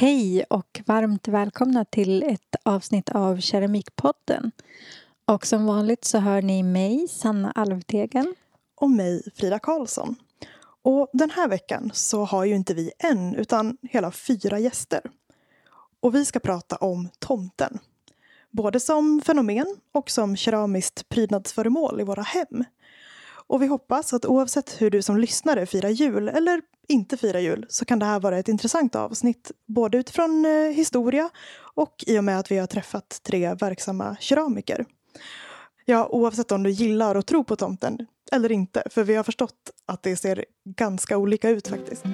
[0.00, 4.52] Hej och varmt välkomna till ett avsnitt av Keramikpodden.
[5.24, 8.34] Och som vanligt så hör ni mig, Sanna Alvtegen.
[8.76, 10.16] Och mig, Frida Karlsson.
[10.82, 15.00] Och den här veckan så har ju inte vi en, utan hela fyra gäster.
[16.00, 17.78] Och vi ska prata om tomten.
[18.50, 22.64] Både som fenomen och som keramiskt prydnadsföremål i våra hem.
[23.46, 27.66] Och vi hoppas att oavsett hur du som lyssnare firar jul eller inte firar jul
[27.68, 31.30] så kan det här vara ett intressant avsnitt både utifrån eh, historia
[31.74, 34.84] och i och med att vi har träffat tre verksamma keramiker.
[35.84, 39.70] Ja, oavsett om du gillar och tror på tomten eller inte, för vi har förstått
[39.86, 42.04] att det ser ganska olika ut faktiskt.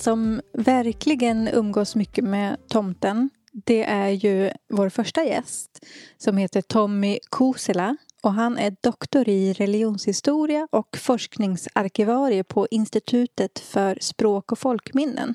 [0.00, 5.86] Som verkligen umgås mycket med tomten det är ju vår första gäst
[6.18, 13.98] som heter Tommy Kosela och han är doktor i religionshistoria och forskningsarkivarie på Institutet för
[14.00, 15.34] språk och folkminnen.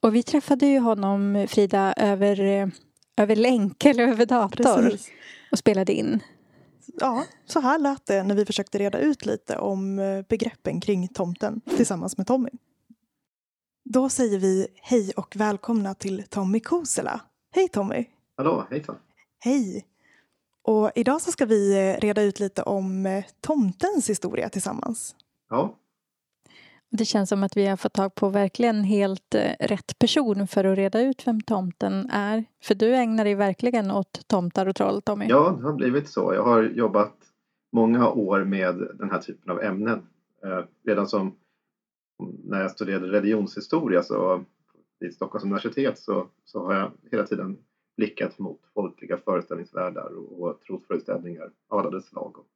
[0.00, 2.70] Och vi träffade ju honom, Frida, över,
[3.16, 5.08] över länk eller över dator Precis.
[5.52, 6.20] och spelade in.
[7.00, 11.08] Ja, så här lät det när vi försökte reda ut lite om eh, begreppen kring
[11.08, 12.50] tomten tillsammans med Tommy.
[13.90, 17.20] Då säger vi hej och välkomna till Tommy Kosela.
[17.54, 18.04] Hej Tommy!
[18.36, 18.96] Hallå, hejsan.
[19.38, 19.86] Hej!
[20.62, 25.16] Och idag så ska vi eh, reda ut lite om eh, tomtens historia tillsammans.
[25.50, 25.74] Ja,
[26.90, 30.64] Det känns som att vi har fått tag på verkligen helt eh, rätt person för
[30.64, 32.44] att reda ut vem tomten är.
[32.62, 35.26] För du ägnar dig verkligen åt tomtar och troll, Tommy.
[35.28, 36.34] ja, det har blivit så.
[36.34, 37.14] Jag har jobbat
[37.72, 40.06] många år med den här typen av ämnen.
[40.44, 41.34] Eh, redan som
[42.44, 44.44] när jag studerade religionshistoria så
[45.00, 47.58] vid Stockholms universitet så, så har jag hela tiden
[47.96, 52.38] blickat mot folkliga föreställningsvärldar och, och trosföreställningar av alla dess slag.
[52.38, 52.46] Och,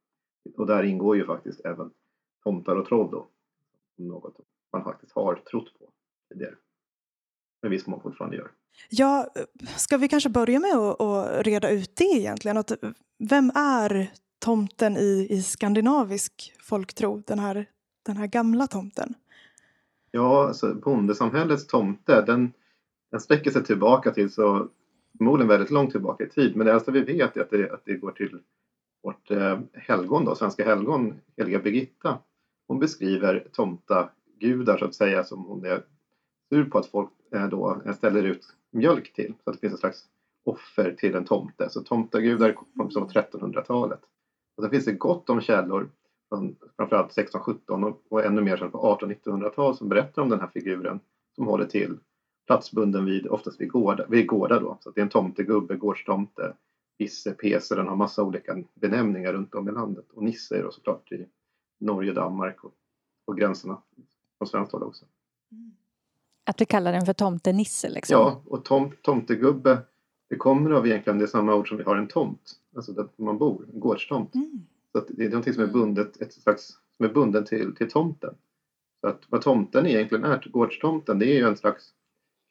[0.59, 1.91] och där ingår ju faktiskt även
[2.43, 3.27] tomtar och troll då.
[3.97, 4.37] Något
[4.73, 5.89] man faktiskt har trott på
[6.29, 6.55] tidigare.
[7.61, 8.51] Men viss mån fortfarande gör.
[8.89, 9.27] Ja,
[9.77, 12.57] ska vi kanske börja med att, att reda ut det egentligen?
[12.57, 12.71] Att,
[13.29, 17.23] vem är tomten i, i skandinavisk folktro?
[17.27, 17.65] Den här,
[18.05, 19.13] den här gamla tomten?
[20.15, 22.53] Ja, alltså bondesamhällets tomte den,
[23.11, 24.67] den sträcker sig tillbaka till så
[25.17, 26.55] förmodligen väldigt långt tillbaka i tid.
[26.55, 28.39] Men det äldsta vi vet är att det, att det går till
[29.03, 32.17] vårt eh, helgon, då, svenska helgon, heliga Birgitta.
[32.67, 35.83] Hon beskriver tomtagudar så att säga som hon är
[36.49, 39.33] sur på att folk eh, då ställer ut mjölk till.
[39.43, 40.05] Så att det finns ett slags
[40.45, 41.69] offer till en tomte.
[41.69, 44.01] Så tomtagudar kom från 1300-talet.
[44.57, 45.89] Och sen finns det gott om källor
[46.77, 50.99] framförallt 1617 och, och ännu mer sedan på 1800-1900-tal som berättar om den här figuren
[51.35, 51.97] som håller till
[52.47, 54.77] platsbunden vid, oftast vid gårdar, vid gårdar då.
[54.79, 56.53] Så det är en tomtegubbe, gårdstomte,
[56.97, 60.05] Isse, Pese, den har massa olika benämningar runt om i landet.
[60.13, 61.25] Och Nisse är då såklart i
[61.79, 62.73] Norge, Danmark och,
[63.25, 63.81] och gränserna
[64.37, 65.05] från svenskt håll också.
[66.45, 68.13] Att vi kallar den för tomtenisse liksom.
[68.13, 69.81] Ja, och tom, tomtegubbe,
[70.29, 73.37] det kommer av egentligen det samma ord som vi har en tomt, alltså där man
[73.37, 74.35] bor, en gårdstomt.
[74.35, 74.65] Mm.
[74.93, 76.67] Så att det är någonting som är bundet, ett slags,
[76.97, 78.35] som är bunden till, till tomten.
[79.01, 81.93] Så att vad tomten egentligen är, gårdstomten, det är ju en slags,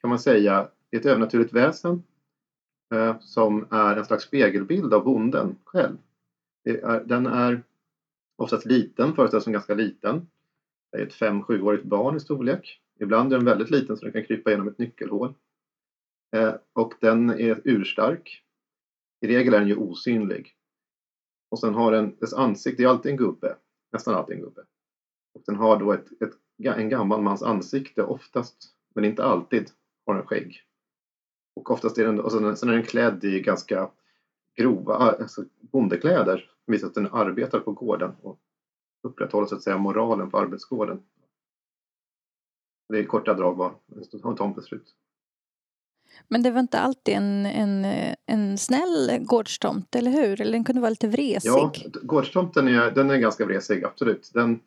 [0.01, 2.03] kan man säga, ett övernaturligt väsen
[2.93, 5.97] eh, som är en slags spegelbild av bonden själv.
[6.63, 7.63] Det är, den är
[8.35, 10.27] oftast liten, föreställs som ganska liten.
[10.91, 12.81] Det är ett fem sjuårigt barn i storlek.
[12.99, 15.33] Ibland är den väldigt liten så den kan krypa genom ett nyckelhål.
[16.35, 18.43] Eh, och den är urstark.
[19.21, 20.55] I regel är den ju osynlig.
[21.53, 23.55] Och sen har den, dess ansikte, är alltid en gubbe,
[23.91, 24.61] nästan alltid en gubbe.
[25.33, 29.71] Och den har då ett, ett, en gammal mans ansikte oftast, men inte alltid,
[30.05, 30.61] har den skägg.
[31.55, 33.91] Och oftast är den, och sen, sen är den klädd i ganska
[34.55, 36.37] grova alltså bondekläder.
[36.65, 38.39] som Visar att den arbetar på gården och
[39.03, 41.03] upprätthåller så att säga moralen på arbetsgården.
[42.89, 43.71] Det är i korta drag vad
[44.23, 44.95] en tomte ser ut.
[46.27, 47.85] Men det var inte alltid en, en,
[48.25, 50.41] en snäll gårdstomt, eller hur?
[50.41, 51.49] Eller den kunde vara lite vresig.
[51.49, 54.31] Ja, gårdstomten är, den är ganska vresig, absolut.
[54.33, 54.59] Den,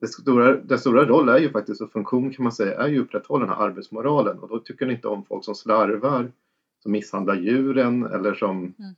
[0.00, 3.00] det stora, den stora roll är ju faktiskt, och funktion kan man säga, är ju
[3.00, 4.38] att upprätthålla den här arbetsmoralen.
[4.38, 6.32] Och då tycker den inte om folk som slarvar,
[6.82, 8.94] som misshandlar djuren eller som Mm.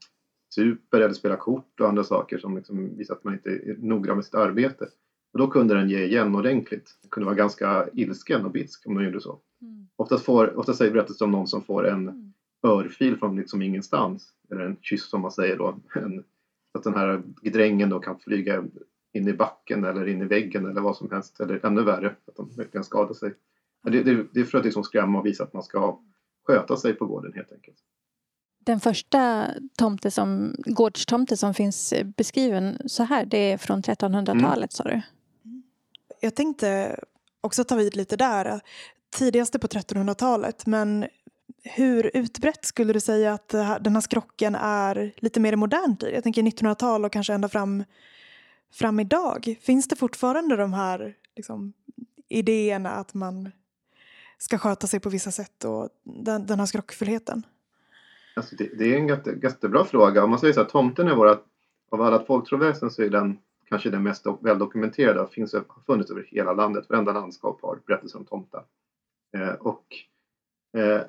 [0.55, 4.15] super eller spelar kort och andra saker som liksom visar att man inte är noggrann
[4.15, 4.85] med sitt arbete.
[5.33, 6.97] Och då kunde den ge igen ordentligt.
[7.01, 9.39] Den kunde vara ganska ilsken och bitsk om den gjorde så.
[9.61, 9.76] Mm.
[9.97, 12.33] Oftast, får, oftast säger berättelsen om någon som får en mm.
[12.63, 14.33] örfil från liksom ingenstans.
[14.51, 15.79] Eller en kyss som man säger då.
[15.95, 16.23] En,
[16.73, 18.63] att den här drängen då kan flyga
[19.13, 21.39] in i backen eller in i väggen eller vad som helst.
[21.39, 23.33] Eller ännu värre, att de verkligen skadar sig.
[23.83, 25.99] Det, det, det är för att liksom skrämma och visa att man ska
[26.47, 27.77] sköta sig på gården helt enkelt.
[28.59, 29.47] Den första
[29.77, 34.69] tomte som, gårdstomte som finns beskriven så här, det är från 1300-talet mm.
[34.69, 35.01] sa du?
[36.21, 36.99] Jag tänkte
[37.41, 38.61] också ta vid lite där.
[39.09, 41.07] Tidigaste på 1300-talet, men
[41.63, 43.49] hur utbrett skulle du säga att
[43.81, 46.13] den här skrocken är lite mer i modern tid?
[46.13, 47.83] Jag tänker 1900-tal och kanske ända fram,
[48.73, 49.57] fram idag.
[49.61, 51.73] Finns det fortfarande de här liksom,
[52.29, 53.51] idéerna att man
[54.37, 57.45] ska sköta sig på vissa sätt och den, den här skrockfullheten?
[58.35, 60.23] Alltså det, det, är en jätte, jättebra fråga.
[60.23, 61.37] Om man säger så här, tomten är våra,
[61.89, 63.37] av alla folktroväsen så är den
[63.69, 65.27] kanske den mest väldokumenterade.
[65.31, 66.85] Finns, har funnits över hela landet.
[66.89, 68.63] Varenda landskap har berättelser om tomtar.
[69.33, 69.85] Eh, och
[70.77, 71.01] eh,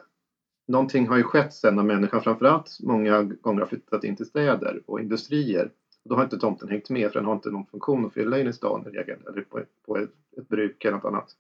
[0.69, 4.83] någonting har ju skett sen när människan framförallt många gånger har flyttat in till städer
[4.87, 5.71] och industrier.
[6.05, 8.47] då har inte tomten hängt med för den har inte någon funktion att fylla in
[8.47, 11.37] i stan i regel eller på, på ett, ett bruk eller något annat.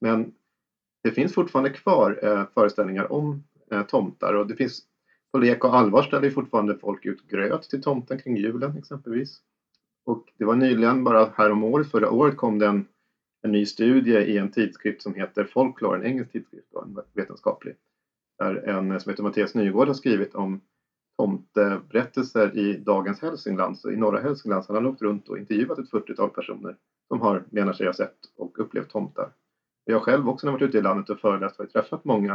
[0.00, 0.32] Men
[1.02, 4.82] det finns fortfarande kvar eh, föreställningar om eh, tomtar och det finns
[5.32, 9.40] på lek och allvar ställer fortfarande folk ut gröt till tomten kring julen exempelvis.
[10.04, 12.82] Och det var nyligen, bara härom året, förra året kom det
[13.46, 17.76] en, ny studie i en tidskrift som heter Folklore, en engelsk tidskrift, då, en vetenskaplig.
[18.38, 20.60] Där en som heter Mattias Nygård har skrivit om
[21.18, 24.64] tomteberättelser i dagens Hälsingland, så i norra Hälsingland.
[24.64, 26.76] Så han har åkt runt och intervjuat ett 40-tal personer
[27.08, 29.32] som har, menar sig ha sett och upplevt tomtar.
[29.84, 32.32] Jag själv också när jag varit ute i landet och föreläst har jag träffat många,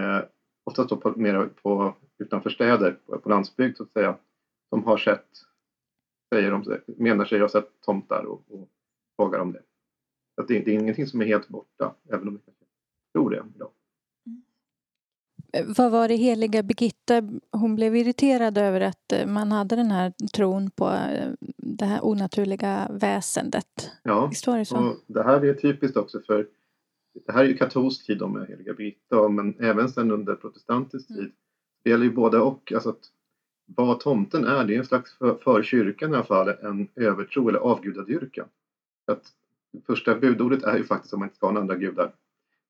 [0.00, 0.20] eh,
[0.64, 4.16] oftast då på, mer på, utanför städer, på, på landsbygd så att säga,
[4.68, 5.28] som har sett,
[6.34, 8.68] säger de, menar sig ha sett tomtar och, och
[9.16, 9.62] frågar om det.
[10.40, 12.64] Så det, det, är ingenting som är helt borta, även om vi kanske
[13.12, 13.70] tror det idag.
[15.76, 17.22] Vad var det heliga Birgitta,
[17.52, 22.04] hon blev irriterad över att eh, man hade den här tron på eh, det här
[22.04, 23.90] onaturliga väsendet.
[24.02, 24.76] Ja, Visst var det så?
[24.76, 26.46] Och det här är typiskt också för
[27.26, 31.22] det här är ju katolsk tid med heliga Birgitta men även sen under protestantisk mm.
[31.22, 31.32] tid.
[31.82, 32.72] Det gäller ju både och.
[32.72, 33.10] Alltså att
[33.66, 37.48] vad tomten är, det är en slags för, för kyrkan i alla fall, en övertro
[37.48, 38.48] eller avgudadyrkan.
[39.06, 39.32] Att
[39.86, 42.14] första budordet är ju faktiskt att man inte ska ha andra gudar.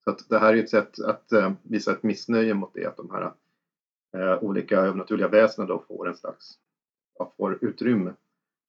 [0.05, 2.97] Så att det här är ett sätt att eh, visa ett missnöje mot det, att
[2.97, 3.33] de här
[4.17, 6.59] eh, olika övernaturliga väsena då får en slags,
[7.19, 8.13] ja, får utrymme.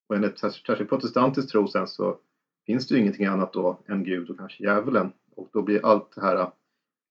[0.08, 2.18] Och enligt särskilt protestantisk tro sen så
[2.66, 5.12] finns det ju ingenting annat då än Gud och kanske djävulen.
[5.36, 6.50] Och då blir allt det här,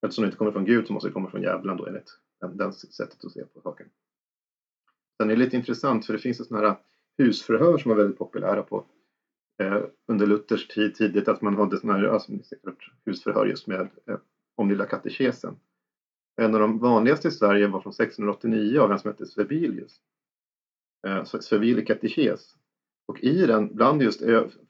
[0.01, 2.57] eftersom det inte kommer från Gud så måste det komma från djävulen då enligt den,
[2.57, 3.87] den sättet att se på saken.
[5.17, 6.77] Sen är det lite intressant för det finns sådana här
[7.17, 8.85] husförhör som var väldigt populära på
[9.57, 12.31] Eh, under Luthers tid tidigt att man hade sådana här alltså,
[13.05, 14.17] husförhör just med eh,
[14.55, 15.55] om lilla katekesen.
[16.41, 20.01] En av de vanligaste i Sverige var från 1689 av en som hette Svabilius.
[21.07, 22.55] Eh, Svebili katekes.
[23.05, 24.21] Och i den, bland just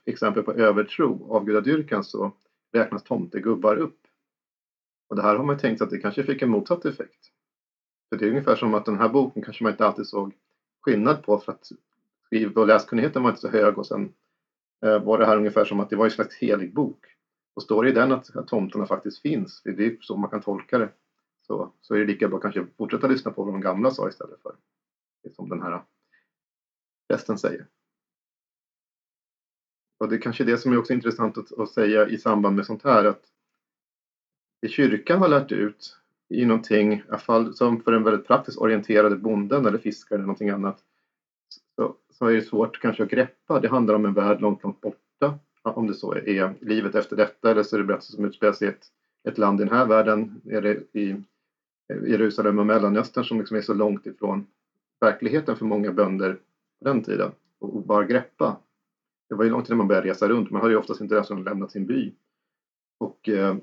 [0.05, 2.31] exempel på övertro, avgudadyrkan, så
[2.73, 3.99] räknas tomtegubbar upp.
[5.09, 7.31] Och det här har man tänkt sig att det kanske fick en motsatt effekt.
[8.09, 10.33] För det är ungefär som att den här boken kanske man inte alltid såg
[10.81, 11.71] skillnad på för att
[12.25, 14.13] skriv och läskunnigheten var inte så hög och sen
[14.85, 17.05] Eh, var det här ungefär som att det var en slags helig bok.
[17.53, 20.41] Och står det i den att, att tomtarna faktiskt finns, det är så man kan
[20.41, 20.89] tolka det,
[21.47, 24.09] så, så är det lika bra att kanske fortsätta lyssna på vad de gamla sa
[24.09, 24.55] istället för
[25.23, 25.83] det som den här
[27.07, 27.67] prästen säger.
[29.99, 32.65] Och det är kanske det som är också intressant att, att säga i samband med
[32.65, 33.21] sånt här att
[34.61, 35.97] det kyrkan har lärt ut
[36.29, 40.25] i någonting, i alla fall som för en väldigt praktiskt orienterade bonden eller fiskare eller
[40.25, 40.83] någonting annat,
[41.75, 43.59] så, så är det svårt kanske att greppa.
[43.59, 45.39] Det handlar om en värld långt, långt borta.
[45.63, 48.67] Om det så är livet efter detta eller så är det berättelser som utspelar sig
[48.67, 48.85] i ett,
[49.29, 51.11] ett land i den här världen, är det i
[51.89, 54.47] eh, Jerusalem och Mellanöstern som liksom är så långt ifrån
[54.99, 56.33] verkligheten för många bönder
[56.79, 58.57] på den tiden och bara greppa
[59.29, 60.51] det var ju långt innan man började resa runt.
[60.51, 62.13] Man hade ju oftast inte ens lämnat sin by.
[62.97, 63.55] Och eh,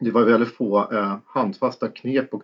[0.00, 2.42] det var väldigt få eh, handfasta knep och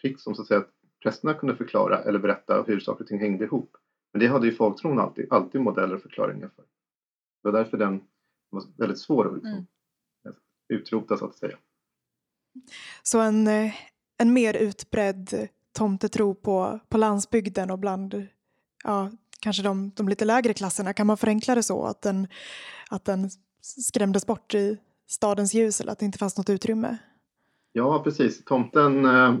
[0.00, 0.64] tricks som så att säga
[1.02, 3.76] prästerna kunde förklara eller berätta hur saker och ting hängde ihop.
[4.12, 6.64] Men det hade ju folktron alltid, alltid modeller och förklaringar för.
[7.42, 8.00] Det var därför den
[8.50, 9.66] var väldigt svår att liksom, mm.
[10.68, 11.56] utrota så att säga.
[13.02, 13.72] Så en, eh,
[14.18, 18.26] en mer utbredd tomtetro på, på landsbygden och bland
[18.84, 19.10] ja,
[19.40, 22.28] kanske de, de lite lägre klasserna, kan man förenkla det så att den,
[22.90, 26.98] att den skrämdes bort i stadens ljus eller att det inte fanns något utrymme?
[27.72, 28.44] Ja, precis.
[28.44, 29.34] Tomten, eh,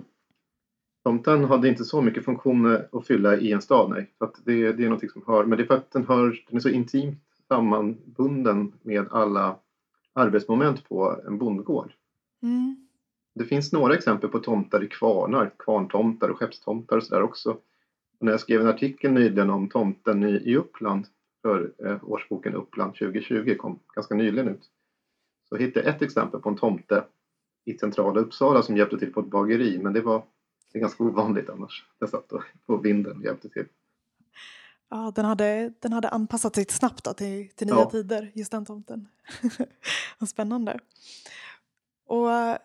[1.04, 4.10] tomten hade inte så mycket funktioner att fylla i en stad, nej.
[4.18, 6.56] Så det, det är något som hör, men det är för att den, hör, den
[6.56, 9.56] är så intimt sammanbunden med alla
[10.12, 11.92] arbetsmoment på en bondgård.
[12.42, 12.88] Mm.
[13.34, 17.50] Det finns några exempel på tomtar i kvarnar, kvarntomtar och skeppstomtar och sådär också.
[18.18, 21.06] Och när jag skrev en artikel nyligen om tomten i, i Uppland
[21.42, 24.70] för eh, årsboken Uppland 2020, kom ganska nyligen ut,
[25.48, 27.04] så hittade jag ett exempel på en tomte
[27.64, 30.22] i centrala Uppsala som hjälpte till på ett bageri, men det var
[30.72, 31.84] det är ganska ovanligt annars.
[31.98, 32.32] Den satt
[32.66, 33.66] på vinden och hjälpte till.
[34.90, 37.90] Ja, den hade, den hade anpassat sig snabbt då till, till nya ja.
[37.90, 39.08] tider, just den tomten.
[40.18, 40.78] Vad spännande.
[42.06, 42.56] Och eh,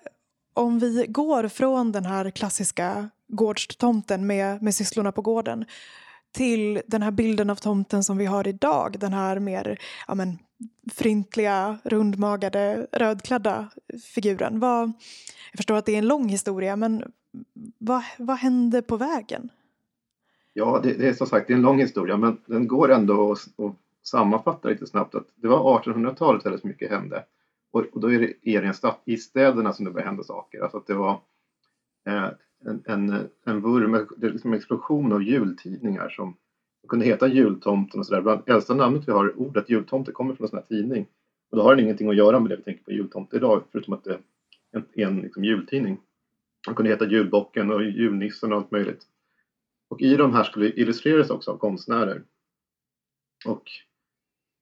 [0.53, 5.65] om vi går från den här klassiska gårdstomten med, med sysslorna på gården
[6.31, 10.37] till den här bilden av tomten som vi har idag, den här mer ja men,
[10.93, 13.69] fryntliga, rundmagade, rödklädda
[14.15, 14.59] figuren.
[14.59, 14.87] Vad,
[15.51, 17.03] jag förstår att det är en lång historia, men
[17.77, 19.49] vad, vad hände på vägen?
[20.53, 23.31] Ja, det, det är som sagt det är en lång historia, men den går ändå
[23.31, 27.23] att, att sammanfatta lite snabbt att det var 1800-talet väldigt mycket hände.
[27.71, 30.59] Och, och då är det, är stad, i städerna som det började hända saker.
[30.61, 31.21] Alltså att det var
[32.07, 32.29] eh,
[32.65, 36.37] en, en, en vurm, det är liksom en explosion av jultidningar som
[36.87, 38.21] kunde heta jultomten och sådär.
[38.21, 41.05] Bland äldsta namnet vi har, ordet jultomte, kommer från en sån här tidning.
[41.51, 43.93] Och då har den ingenting att göra med det vi tänker på jultomte idag, förutom
[43.93, 44.19] att det är
[44.71, 45.97] en, en liksom jultidning.
[46.65, 49.03] De kunde heta julbocken och julnissen och allt möjligt.
[49.89, 52.23] Och i de här skulle illustreras också av konstnärer.
[53.45, 53.71] Och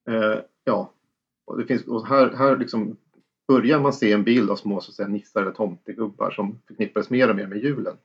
[0.10, 0.94] eh, ja,
[1.46, 2.98] och det finns, och här, här liksom
[3.48, 7.10] börjar man se en bild av små så att säga, nissar eller tomtegubbar som förknippades
[7.10, 7.98] mer och mer med julen.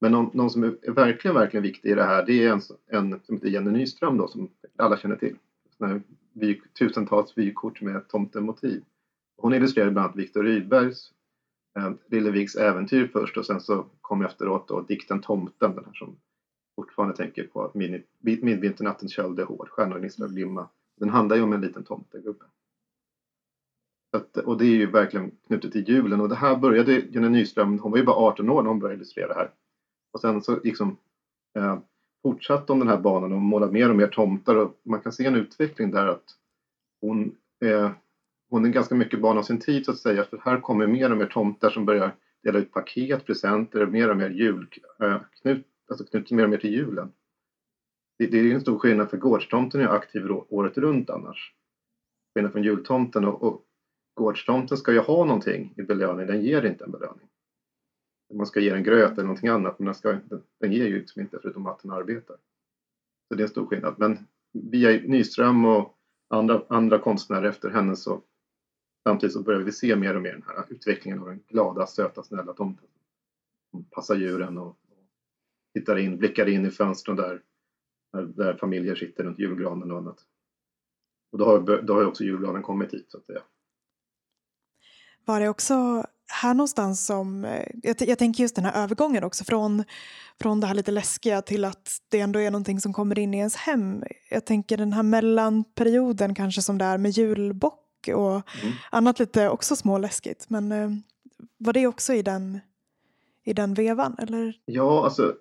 [0.00, 2.60] Men någon, någon, som är verkligen, verkligen viktig i det här det är en,
[2.90, 5.36] en som heter Jenny Nyström då som alla känner till.
[6.32, 8.84] Vy, tusentals vykort med tomtemotiv.
[9.36, 11.12] Hon illustrerade bland annat Viktor Rydbergs
[11.78, 16.16] Ehm, Lilleviks äventyr först och sen så kom efteråt då dikten Tomten, den här som
[16.76, 17.74] fortfarande tänker på att
[18.20, 20.68] midvinternatten köld är hård, stjärnor gnisslar och glimma.
[20.96, 22.44] Den handlar ju om en liten tomtegubbe.
[24.12, 27.78] Att, och det är ju verkligen knutet till julen och det här började Jenny Nyström,
[27.78, 29.50] hon var ju bara 18 år när hon började illustrera det här.
[30.12, 30.96] Och sen så liksom
[31.56, 31.78] eh,
[32.22, 35.26] fortsatte hon den här banan och målade mer och mer tomtar och man kan se
[35.26, 36.24] en utveckling där att
[37.00, 37.90] hon, eh,
[38.50, 41.10] hon är ganska mycket barn av sin tid så att säga för här kommer mer
[41.10, 44.66] och mer tomtar som börjar dela ut paket, presenter, mer och mer jul,
[45.00, 47.12] eh, knut, alltså knutet mer och mer till julen.
[48.18, 51.54] Det, det är en stor skillnad för gårdstomten är aktiv året runt annars.
[52.34, 53.64] Skillnad från jultomten och, och
[54.14, 57.28] gårdstomten ska ju ha någonting i belöning, den ger inte en belöning.
[58.34, 60.16] Man ska ge en gröt eller någonting annat men den, ska,
[60.60, 62.36] den ger ju liksom inte förutom att den arbetar.
[63.28, 63.94] Så det är en stor skillnad.
[63.98, 64.18] Men
[64.52, 68.22] via Nyström och andra, andra konstnärer efter henne så
[69.08, 72.22] samtidigt så börjar vi se mer och mer den här utvecklingen av den glada, söta,
[72.22, 72.86] snälla tomten.
[73.70, 74.76] Som passar djuren och, och
[75.74, 77.42] tittar in, blickar in i fönstren där,
[78.36, 80.18] där familjer sitter runt julgranen och annat.
[81.32, 83.42] Och då har, då har också julgranen kommit hit så att säga.
[85.24, 86.04] Var det också
[86.42, 89.84] här någonstans som, eh, jag, jag, tänker just den här övergången också från,
[90.40, 93.38] från det här lite läskiga till att det ändå är någonting som kommer in i
[93.38, 94.04] ens hem.
[94.30, 98.74] Jag tänker den här mellanperioden kanske som det är med julbock och mm.
[98.90, 100.50] annat lite också småläskigt.
[100.50, 100.90] Men eh,
[101.58, 102.60] var det också i den,
[103.44, 104.54] i den vevan eller?
[104.64, 105.34] Ja, alltså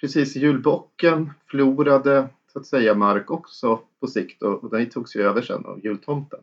[0.00, 5.22] precis julbocken förlorade så att säga mark också på sikt och, och den togs ju
[5.22, 6.40] över sen av jultomten.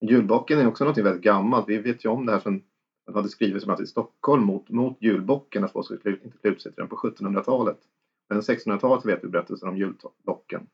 [0.00, 1.68] Julbocken är också något väldigt gammalt.
[1.68, 2.62] Vi vet ju om det här från
[3.06, 6.50] den hade skrivits om att i Stockholm mot, mot julbocken att folk skulle inte klä
[6.50, 7.78] ut sig till den på 1700-talet.
[8.28, 10.66] Men 1600-talet vet vi berättelser om julbocken.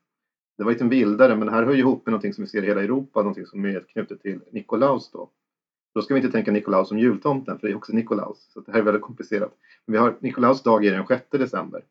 [0.57, 2.49] Det var lite liksom vildare men det här hör ju ihop med någonting som vi
[2.49, 5.29] ser i hela Europa, någonting som är knutet till Nikolaus då.
[5.95, 8.51] Då ska vi inte tänka Nikolaus som jultomten för det är också Nikolaus.
[8.53, 9.57] Så det här är väldigt komplicerat.
[9.85, 11.83] Men vi har Nikolaus dag är den 6 december.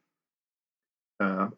[1.23, 1.49] Uh,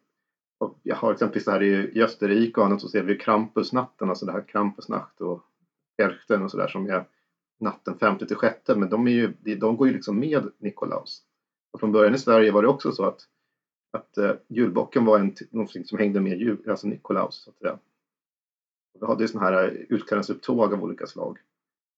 [0.58, 4.26] och jag har exempelvis här i, i Österrike och annat så ser vi Krampusnatten, alltså
[4.26, 5.42] det här Krampusnacht och
[6.02, 7.04] Erchten och sådär som är
[7.60, 11.22] natten 5 till 6 men de, är ju, de går ju liksom med Nikolaus.
[11.72, 13.20] Och från början i Sverige var det också så att,
[13.90, 17.34] att eh, julbocken var en, någonting som hängde med jul, alltså Nikolaus.
[17.34, 17.78] Så att säga.
[18.94, 21.38] Och vi hade sådana här eh, utklädnadsupptåg av olika slag.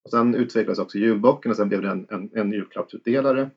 [0.04, 3.50] Och sen utvecklades också julbocken och sen blev det en, en, en julklappsutdelare.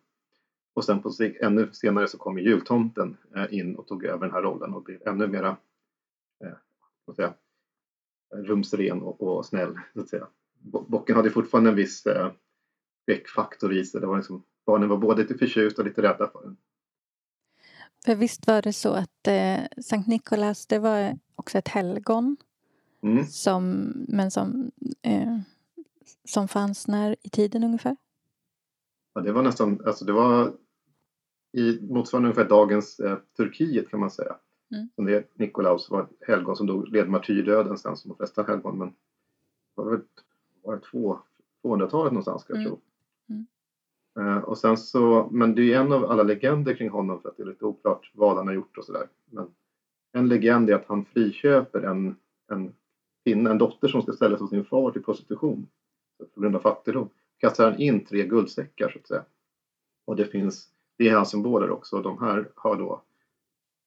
[0.74, 1.12] Och sen på
[1.42, 5.08] ännu senare så kom jultomten eh, in och tog över den här rollen och blev
[5.08, 5.58] ännu mera
[6.44, 7.34] eh, säga,
[8.34, 9.80] rumsren och, och snäll.
[9.94, 10.28] Så att säga
[10.64, 12.32] bocken hade fortfarande en viss eh,
[13.02, 14.02] skräckfaktor i sig.
[14.02, 16.58] Det var liksom, barnen var både lite förtjusta och lite rädda för den.
[18.06, 22.38] För visst var det så att eh, Sankt Nikolaus det var också ett helgon
[23.04, 23.26] mm.
[23.26, 25.38] som, men som, eh,
[26.26, 27.98] som fanns när i tiden ungefär?
[29.14, 30.54] Ja, det var nästan, alltså det var
[31.52, 34.36] i motsvarande ungefär dagens eh, Turkiet kan man säga.
[34.72, 34.90] Mm.
[34.96, 38.78] Som det, Nikolaus var ett helgon som dog, led martyrdöden sen som de flesta helgon.
[38.78, 38.96] Men det
[39.82, 40.02] var väl
[40.64, 41.20] var det två,
[41.64, 42.72] 200-talet någonstans ska jag Mm.
[42.72, 42.82] tro.
[44.20, 47.30] Eh, och sen så, men det är ju en av alla legender kring honom för
[47.30, 49.08] att det är lite oklart vad han har gjort och sådär.
[49.32, 49.48] Men
[50.12, 52.16] en legend är att han friköper en,
[52.52, 52.74] en
[53.24, 55.68] kvinna, en dotter som ska säljas av sin far till prostitution.
[56.34, 59.26] På grund av fattigdom kastar han in tre guldsäckar så att säga.
[60.06, 62.02] Och det finns, det är hans symboler också.
[62.02, 63.02] De här har då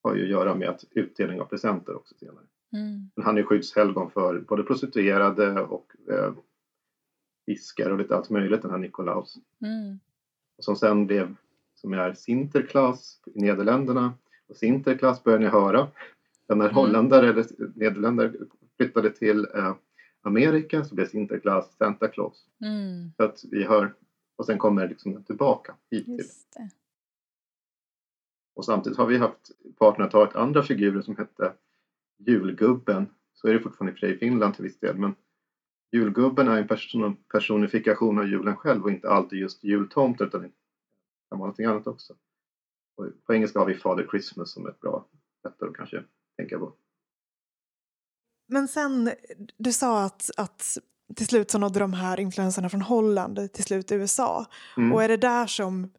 [0.03, 2.45] har ju att göra med att utdelning av presenter också senare.
[2.73, 3.09] Mm.
[3.15, 6.33] Men han är skyddshelgon för både prostituerade och eh,
[7.45, 9.37] fiskare och lite allt möjligt den här Nikolaus.
[9.61, 9.99] Mm.
[10.57, 11.35] Och som sen blev,
[11.75, 14.13] som är Sinterklaas i Nederländerna.
[14.47, 15.87] Och Sinterklaas börjar ni höra.
[16.47, 16.75] Den när Mm.
[16.75, 17.45] holländare eller
[17.75, 18.33] nederländare
[18.77, 19.75] flyttade till eh,
[20.21, 22.45] Amerika så blev Sinterklaas Santa Claus.
[22.61, 23.11] Mm.
[23.17, 23.93] Så att vi hör,
[24.35, 26.25] och sen kommer det liksom tillbaka hit till.
[28.55, 31.53] Och samtidigt har vi haft på 1800-talet andra figurer som hette
[32.17, 33.07] julgubben.
[33.33, 34.97] Så är det fortfarande i Finland till viss del.
[34.97, 35.15] Men
[35.91, 40.47] julgubben är en person, personifikation av julen själv och inte alltid just jultomten utan det
[41.29, 42.13] kan vara någonting annat också.
[42.97, 45.07] Och på engelska har vi Father Christmas som ett bra
[45.43, 46.03] sätt att kanske
[46.37, 46.73] tänka på.
[48.47, 49.11] Men sen,
[49.57, 50.77] du sa att, att
[51.15, 54.45] till slut så nådde de här influenserna från Holland till slut USA.
[54.77, 54.93] Mm.
[54.93, 55.89] Och är det där som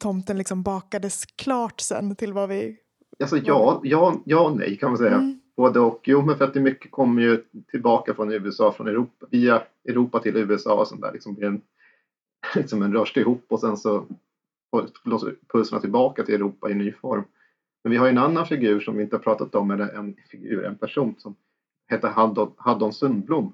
[0.00, 2.76] tomten liksom bakades klart sen till vad vi...
[3.20, 5.14] Alltså ja, ja, ja nej kan man säga.
[5.14, 5.40] Mm.
[5.56, 6.00] Både och.
[6.04, 10.20] Jo, men för att det mycket kommer ju tillbaka från USA, från Europa, via Europa
[10.20, 11.12] till USA och sånt där.
[11.12, 11.62] Liksom blir en,
[12.54, 14.06] liksom en rörs ihop och sen så
[15.04, 17.24] blåser pulserna tillbaka till Europa i ny form.
[17.84, 20.64] Men vi har en annan figur som vi inte har pratat om, eller en figur,
[20.64, 21.36] en person som
[21.90, 23.52] heter Haddon, Haddon Sundblom.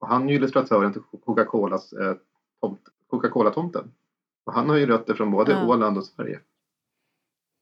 [0.00, 2.16] Och han är ju illustratören till Coca-Colas eh,
[2.60, 3.92] tomt, Coca-Cola-tomten.
[4.46, 5.66] Och han har ju rötter från både Ja.
[5.66, 6.40] Åland och Sverige.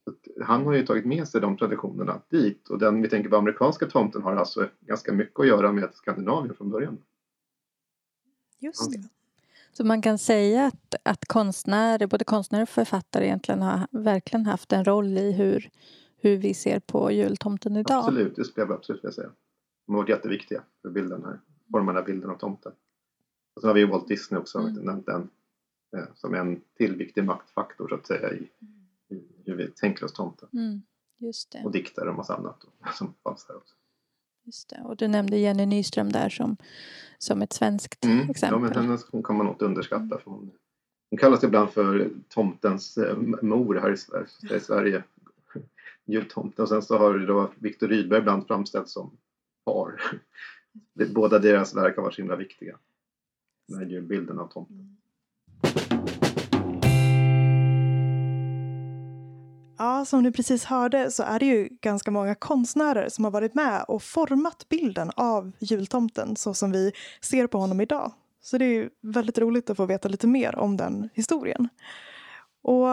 [0.07, 3.37] Så han har ju tagit med sig de traditionerna dit och den vi tänker på
[3.37, 6.99] amerikanska tomten har alltså ganska mycket att göra med Skandinavien från början.
[8.59, 9.09] Just det.
[9.73, 14.73] Så man kan säga att, att konstnärer, både konstnärer och författare egentligen har verkligen haft
[14.73, 15.71] en roll i hur,
[16.17, 17.99] hur vi ser på jultomten idag.
[17.99, 19.31] Absolut, det skulle jag absolut vilja säga.
[19.87, 22.73] De har varit jätteviktiga för bilden här, forma den här bilden av tomten.
[23.55, 24.71] Och sen har vi ju Walt Disney också, Mm.
[24.73, 24.85] mm.
[24.85, 25.29] nämnt den,
[25.97, 28.76] eh, som en till viktig maktfaktor så att säga i, i
[29.47, 30.49] hur vi tänker oss tomten.
[30.53, 30.83] Mm,
[31.19, 31.63] just det.
[31.65, 33.75] Och diktare och massa annat som fanns där också.
[34.45, 34.83] Just det.
[34.85, 36.57] Och du nämnde Jenny Nyström där som,
[37.19, 38.19] som ett svenskt Mm.
[38.19, 38.61] Ja, exempel.
[38.61, 40.19] men hennes hon kan man nog inte underskatta.
[40.19, 40.51] För hon,
[41.11, 44.27] hon kallas ibland för tomtens eh, mor här i Sverige.
[44.57, 45.05] I Sverige.
[46.05, 46.63] Jultomten.
[46.63, 49.17] Och sen så har då Viktor Rydberg ibland framställts som.
[50.95, 52.79] Det- Båda deras verk har varit så himla viktiga.
[53.69, 54.97] Den här julbilden av tomten.
[59.79, 63.55] Ja, som ni precis hörde så är det ju ganska många konstnärer som har varit
[63.55, 68.13] med och format bilden av jultomten så som vi ser på honom idag.
[68.43, 71.69] Så det är ju väldigt roligt att få veta lite mer om den historien.
[72.63, 72.89] Och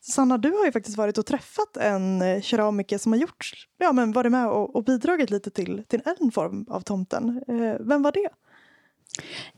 [0.00, 4.12] Sanna, du har ju faktiskt varit och träffat en keramiker som har gjort, ja men
[4.12, 7.42] varit med och, och bidragit lite till, till en form av tomten.
[7.48, 8.28] Eh, vem var det?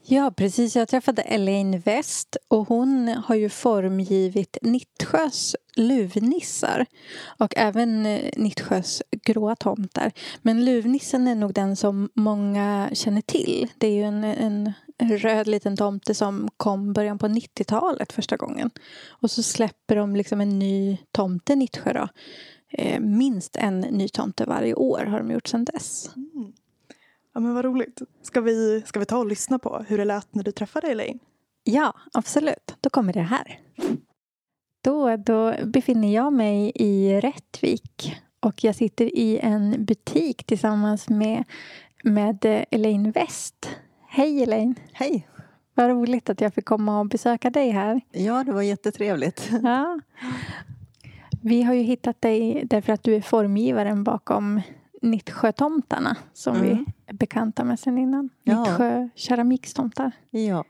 [0.03, 0.77] Ja, precis.
[0.77, 6.87] Jag träffade Elaine West och hon har ju formgivit Nittsjös luvnissar
[7.39, 10.13] och även eh, Nittsjös gråa tomtar.
[10.43, 13.69] Men luvnissen är nog den som många känner till.
[13.79, 18.71] Det är ju en, en röd liten tomte som kom början på 90-talet första gången.
[19.09, 22.09] Och så släpper de liksom en ny tomte Nittsjö då.
[22.73, 26.11] Eh, minst en ny tomte varje år har de gjort sedan dess.
[26.17, 26.53] Mm.
[27.39, 28.03] Ja men vad roligt.
[28.23, 31.19] Ska vi, ska vi ta och lyssna på hur det lät när du träffade Elaine?
[31.65, 32.77] Ja, absolut.
[32.81, 33.61] Då kommer det här.
[34.85, 41.45] Då, då befinner jag mig i Rättvik och jag sitter i en butik tillsammans med,
[42.05, 43.71] med Elaine West.
[44.09, 44.75] Hej Elaine!
[44.93, 45.29] Hej!
[45.75, 48.01] Vad roligt att jag fick komma och besöka dig här.
[48.11, 49.51] Ja, det var jättetrevligt.
[49.63, 50.01] Ja.
[51.43, 54.61] Vi har ju hittat dig därför att du är formgivaren bakom
[55.03, 56.69] Nittsjötomtarna som Mm.
[56.69, 58.31] vi är bekanta med sedan innan.
[58.43, 58.65] Ja.
[58.65, 60.13] Nittsjö keramikstomtar.
[60.31, 60.65] Ja.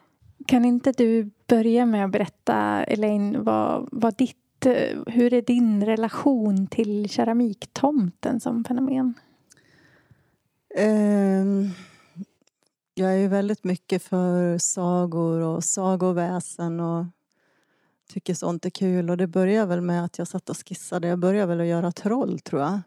[0.46, 4.66] Kan inte du börja med att berätta, Elaine, vad, vad ditt,
[5.06, 9.14] hur är din relation till keramiktomten som fenomen?
[10.76, 11.68] Ehm,
[12.94, 17.04] jag är ju väldigt mycket för sagor och sagoväsen och
[18.12, 19.10] tycker sånt är kul.
[19.10, 21.08] Och det började väl med att jag satt och skissade.
[21.08, 22.80] Jag började väl att göra troll, tror jag.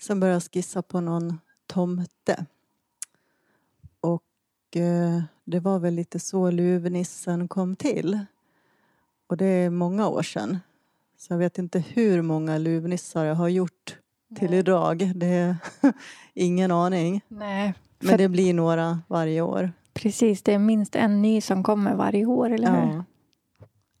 [0.00, 2.46] Sen började skissa på någon tomte.
[4.00, 8.18] Och eh, det var väl lite så luvnissen kom till.
[9.26, 10.58] Och det är många år sedan.
[11.18, 13.98] Så jag vet inte hur många luvnissar jag har gjort
[14.36, 14.58] till Nej.
[14.58, 15.12] idag.
[15.14, 15.56] Det är
[16.34, 17.20] ingen aning.
[17.28, 19.72] Nej, Men det blir några varje år.
[19.94, 20.42] precis.
[20.42, 22.92] Det är minst en ny som kommer varje år, eller hur?
[22.94, 23.04] Ja.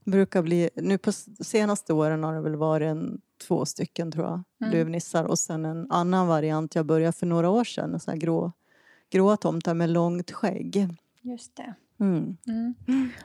[0.04, 4.42] Brukar bli, nu på senaste åren har det väl varit en, två stycken tror jag,
[4.60, 4.72] Mm.
[4.72, 8.52] luvnissar och sen en annan variant jag började för några år sedan, så här grå,
[9.10, 10.88] gråa tomtar med långt skägg.
[11.22, 11.74] Just det.
[12.00, 12.36] Mm.
[12.46, 12.74] Mm.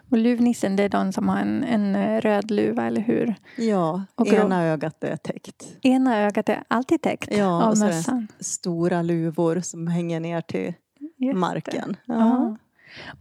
[0.09, 3.35] Och luvnissen, det är de som har en, en eh, röd luva, eller hur?
[3.57, 5.77] Ja, Och ena ögat är täckt.
[5.81, 8.27] Ena ögat är alltid täckt Ja, av och så mössan.
[8.39, 10.73] Stora luvor som hänger ner till
[11.17, 11.95] Just marken.
[12.05, 12.57] Ja.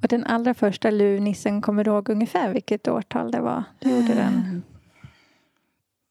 [0.03, 4.15] Och den allra första luvnissen, kommer du ihåg ungefär vilket årtal det var du gjorde
[4.15, 4.63] den?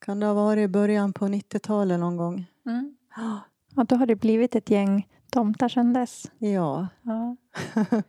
[0.06, 2.46] Kan det ha varit i början på 90-talet någon gång?
[2.66, 2.96] Mm.
[3.76, 6.32] Och då har det blivit ett gäng tomtar sedan dess.
[6.38, 6.88] Ja.
[7.02, 7.36] Ja.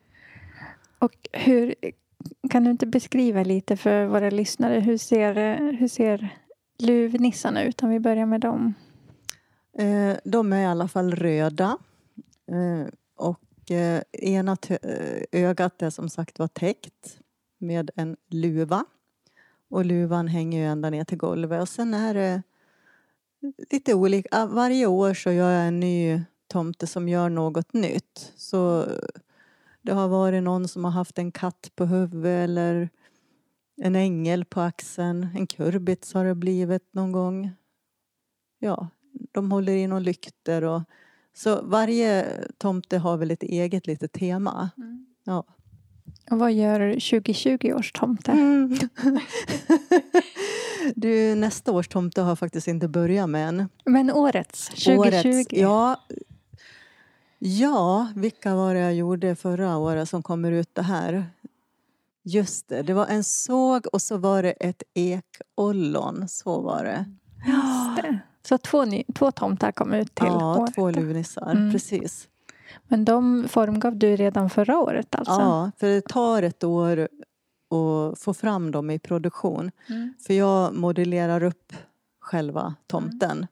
[0.99, 1.75] Och hur,
[2.51, 6.39] kan du inte beskriva lite för våra lyssnare, hur ser, hur ser
[6.79, 8.75] luvnissarna ut om vi börjar med dem?
[9.79, 11.79] Eh, de är i alla fall röda.
[12.51, 17.19] Eh, och Eh, ena eh, ögat är som sagt var täckt
[17.59, 18.85] med en luva.
[19.71, 21.63] Och luvan hänger ju ända ner till golvet.
[21.63, 22.43] Och sen är det
[23.71, 24.29] lite olika.
[24.33, 28.33] Ah, varje år så gör jag en ny tomte som gör något nytt.
[28.37, 28.87] Så
[29.83, 32.89] det har varit någon som har haft en katt på huvudet eller
[33.77, 35.29] en ängel på axeln.
[35.35, 37.51] En kurbits har det blivit någon gång.
[38.59, 38.89] Ja,
[39.33, 40.83] de håller i några lyktor och
[41.39, 42.27] så varje
[42.59, 44.71] tomte har väl ett eget litet tema.
[45.25, 45.45] Ja.
[46.31, 48.33] Och vad gör 2020 års tomte?
[48.33, 48.79] Mm.
[50.95, 53.69] du, nästa års tomte har faktiskt inte börjat med än.
[53.85, 54.91] Men årets, 2020?
[54.91, 56.05] Årets, ja,
[57.39, 61.27] ja, vilka var det jag gjorde förra året som kommer ut det här?
[62.23, 66.29] Just det, det var en såg och så var det ett ekollon.
[66.29, 67.05] Så var det.
[68.03, 68.19] Det.
[68.49, 68.85] Så två,
[69.15, 70.75] två tomtar kom ut till Ja, året.
[70.75, 71.73] två luvnissar, Mm.
[71.73, 72.29] precis.
[72.89, 75.33] Men de formgav du redan förra året alltså?
[75.33, 76.99] Ja, för det tar ett år
[77.71, 79.71] att få fram dem i produktion.
[79.89, 80.15] Mm.
[80.27, 81.73] För jag modellerar upp
[82.21, 83.47] själva tomten.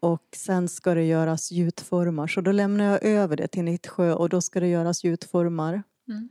[0.00, 2.26] Och sen ska det göras gjutformar.
[2.26, 6.28] Så då lämnar jag över det till Nittsjö och då ska det göras gjutformar Mm.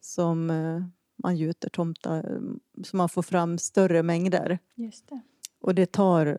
[0.00, 0.82] som eh,
[1.22, 2.40] man gjuter tomtar
[2.84, 4.58] så man får fram större mängder.
[4.74, 5.20] Just det.
[5.60, 6.38] Och det tar,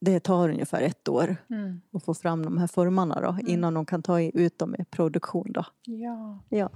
[0.00, 1.80] det tar ungefär ett år Mm.
[1.92, 5.52] att få fram de här formarna då, innan de kan ta ut dem i produktion.
[5.52, 5.64] Då.
[5.84, 6.38] Ja.
[6.48, 6.68] Ja.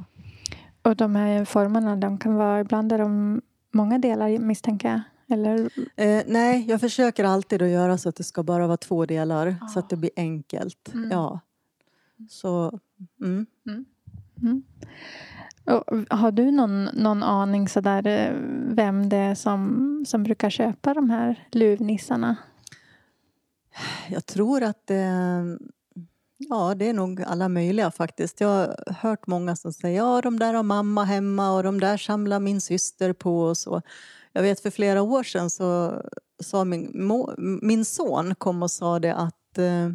[0.83, 3.41] Och de här formerna, de kan vara, ibland är de
[3.73, 5.01] många delar misstänker jag.
[5.39, 5.71] Eller?
[5.97, 9.57] Eh, nej, jag försöker alltid att göra så att det ska bara vara två delar
[9.73, 9.83] så Ah.
[9.83, 10.91] att det blir enkelt.
[10.95, 11.11] Mm.
[11.11, 11.41] Ja.
[12.31, 12.79] Så,
[13.21, 13.47] mm.
[13.67, 14.63] Mm.
[15.65, 18.33] Och har du någon, någon aning sådär eh,
[18.75, 22.37] vem det är som, som brukar köpa de här luvnissarna?
[24.11, 25.05] Jag tror att det,
[26.37, 28.41] ja, det är nog alla möjliga faktiskt.
[28.41, 31.97] Jag har hört många som säger ja, de där har mamma hemma och de där
[31.97, 33.83] samlar min syster på och så.
[34.33, 36.01] Jag vet för flera år sedan så
[36.43, 37.11] sa min,
[37.63, 39.89] min son kom och sa det att eh,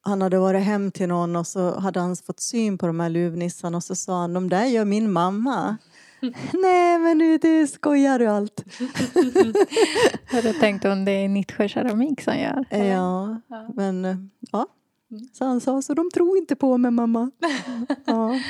[0.00, 3.08] han hade varit hem till någon och så hade han fått syn på de här
[3.08, 5.76] luvnissarna och så sa han de där gör min mamma.
[6.62, 8.64] Nej men nu det skojar du allt.
[10.30, 12.64] Jag hade tänkt om det är Nittsjö keramik som gör.
[12.70, 12.84] eller?
[12.84, 13.68] Ja, Ja.
[13.74, 14.16] men eh,
[14.52, 14.66] ja.
[15.10, 15.28] Mm.
[15.32, 17.30] Så han sa, så de tror inte på mig mamma.
[18.04, 18.40] ja.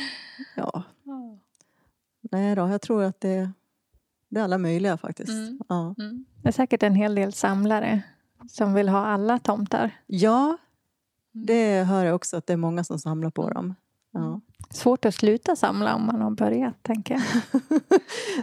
[0.54, 0.83] ja.
[2.31, 3.50] Nej då, jag tror att det,
[4.28, 5.28] det är alla möjliga faktiskt.
[5.28, 5.61] Mm.
[5.68, 5.94] Ja.
[5.98, 6.24] Mm.
[6.42, 8.02] Det är säkert en hel del samlare
[8.48, 9.90] som vill ha alla tomtar.
[10.07, 10.57] ja,
[11.33, 13.74] det hör jag också att det är många som samlar på dem.
[14.12, 14.40] Ja.
[14.70, 17.22] Svårt att sluta samla om man har börjat, tänker jag.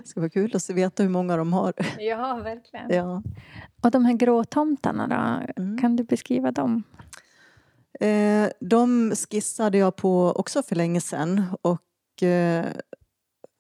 [0.02, 1.74] Det ska vara kul att veta hur många de har.
[2.00, 2.90] Ja, verkligen.
[2.90, 3.24] Ja.
[3.82, 5.62] Och de här gråtomtarna då?
[5.62, 5.78] Mm.
[5.78, 6.84] Kan du beskriva dem?
[8.00, 12.66] Eh, de skissade jag på också för länge sedan och eh,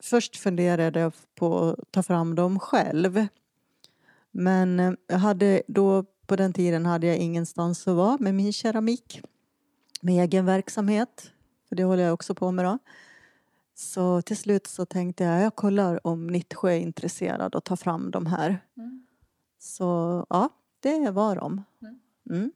[0.04, 3.28] först funderade jag på att ta fram dem själv.
[4.32, 8.54] Men eh, jag hade då på den tiden hade jag ingenstans att vara med min
[8.54, 9.21] keramik
[10.01, 11.32] med egen verksamhet.
[11.75, 12.77] För det håller jag också på med då.
[13.73, 18.11] Så till slut så tänkte jag jag kollar om Nittsjö är intresserad och tar fram
[18.11, 18.59] de här.
[18.77, 19.05] Mm.
[19.59, 21.63] Så ja, det var de.
[22.29, 22.51] Mm.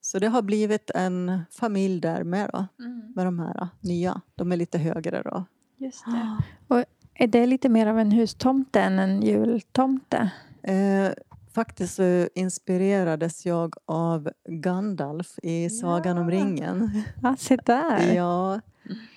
[0.00, 2.66] Så det har blivit en familj där med då,
[3.14, 4.20] med de här nya.
[4.34, 5.44] De är lite högre då.
[5.76, 6.38] Just det.
[6.68, 10.30] Och är det lite mer av en hustomte än en jultomte?
[10.62, 11.10] Eh,
[11.58, 16.36] faktiskt så inspirerades jag av Gandalf i Sagan om Ja.
[16.38, 17.02] ringen.
[17.22, 18.14] Ja, se där.
[18.14, 18.60] Ja,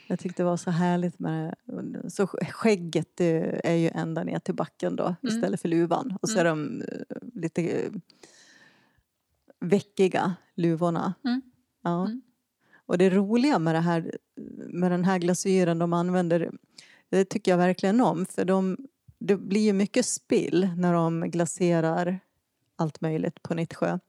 [0.07, 1.55] Jag tyckte det var så härligt med
[2.07, 3.21] så skägget
[3.63, 5.35] är ju ända ner till backen då Mm.
[5.35, 6.17] istället för luvan.
[6.21, 6.87] Och så är de eh,
[7.33, 7.91] lite eh,
[9.59, 11.13] veckiga luvorna.
[11.25, 11.41] Mm.
[11.83, 12.05] Ja.
[12.05, 12.21] Mm.
[12.85, 14.11] Och det roliga med, det här,
[14.69, 16.51] med den här glasyren de använder
[17.09, 18.77] det tycker jag verkligen om för de,
[19.19, 22.19] det blir ju mycket spill när de glaserar
[22.81, 23.99] allt möjligt på Nittsjö.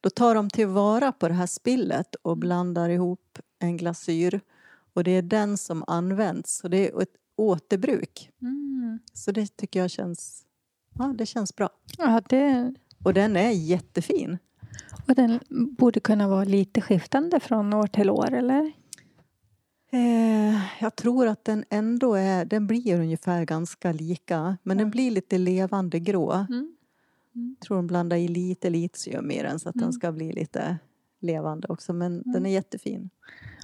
[0.00, 4.40] Då tar de tillvara på det här spillet och blandar ihop en glasyr
[4.94, 6.56] och det är den som används.
[6.56, 8.30] Så det är ett återbruk.
[8.42, 8.98] Mm.
[9.12, 10.44] Så det tycker jag känns,
[10.98, 11.70] ja, det känns bra.
[11.98, 14.38] Ja, det, Och den är jättefin.
[15.08, 18.72] och den borde kunna vara lite skiftande från år till år, eller?
[19.90, 24.56] Eh, jag tror att den ändå är, den blir ungefär ganska lika.
[24.62, 26.32] Men den blir lite levande grå.
[26.32, 26.76] Mm.
[27.58, 29.84] Jag tror de blandar i lite litium i den så att Mm.
[29.84, 30.78] den ska bli lite
[31.20, 31.92] levande också.
[31.92, 33.10] Men den är jättefin.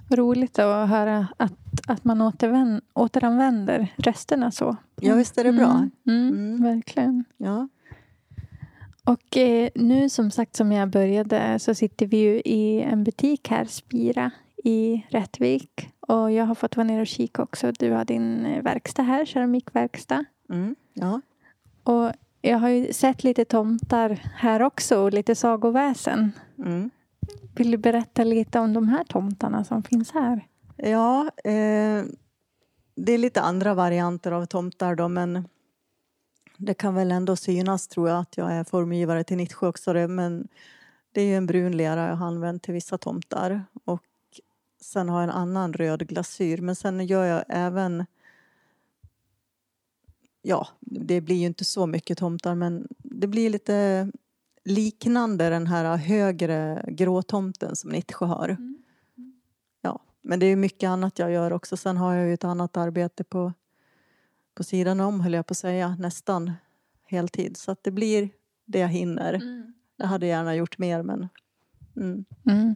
[0.09, 1.53] Roligt att höra att,
[1.87, 4.75] att man återvän, återanvänder resterna så.
[5.01, 5.71] Ja, visst är det bra?
[6.07, 6.63] Mm, mm, Mm.
[6.63, 7.23] Verkligen.
[7.37, 7.67] Ja.
[9.03, 13.47] Och eh, nu som sagt som jag började så sitter vi ju i en butik
[13.49, 14.31] här, Spira
[14.63, 15.89] i Rättvik.
[15.99, 17.71] Och jag har fått vara nere och kika också.
[17.71, 20.25] Du har din eh, verkstad här, keramikverkstad.
[20.49, 20.75] Mm.
[20.93, 21.21] ja.
[21.83, 22.11] Och
[22.49, 26.31] jag har ju sett lite tomtar här också och lite sagoväsen.
[26.57, 26.89] Mm.
[27.55, 30.47] Vill du berätta lite om de här tomtarna som finns här?
[30.75, 32.03] Ja, eh,
[32.95, 35.47] det är lite andra varianter av tomtar då, men
[36.57, 39.93] det kan väl ändå synas tror jag att jag är formgivare till Nittsjö också.
[39.93, 40.47] Men
[41.11, 44.03] det är ju en brun lera jag har använt till vissa tomtar och
[44.81, 46.61] sen har jag en annan röd glasyr.
[46.61, 48.05] Men sen gör jag även
[50.47, 54.11] Ja, det blir ju inte så mycket tomtar men det blir lite
[54.63, 58.57] liknande den här högre gråtomten som Nittsjö har.
[59.81, 61.77] Ja, men det är mycket annat jag gör också.
[61.77, 63.53] Sen har jag ju ett annat arbete på,
[64.55, 66.51] på sidan om, höll jag på att säga, nästan
[67.05, 67.57] heltid.
[67.57, 68.29] Så att det blir
[68.65, 69.41] det jag hinner.
[69.97, 71.27] Jag hade gärna gjort mer, men...
[71.97, 72.25] Mm.
[72.45, 72.75] Mm.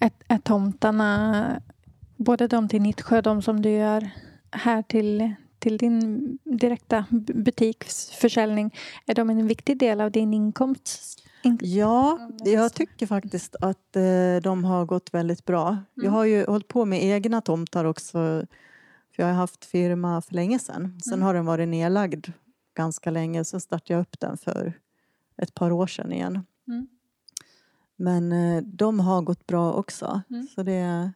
[0.00, 1.62] Är, är tomtarna,
[2.16, 4.10] både de till Nittsjö, de som du gör
[4.50, 8.74] här till, till din direkta butiksförsäljning,
[9.06, 11.24] är de en viktig del av din inkomst?
[11.42, 15.78] In- Ja, jag tycker faktiskt att eh, de har gått väldigt bra.
[15.94, 18.12] Jag har ju hållit på med egna tomtar också.
[18.12, 18.46] För
[19.22, 21.00] jag har haft firma för länge sedan.
[21.00, 22.26] Sen har den varit nedlagd
[22.76, 23.44] ganska länge.
[23.44, 24.72] Sen startade jag upp den för
[25.36, 26.46] ett par år sedan igen.
[26.68, 26.88] Mm.
[27.96, 30.22] Men eh, de har gått bra också.
[30.30, 30.46] Mm.
[30.54, 31.12] Så det,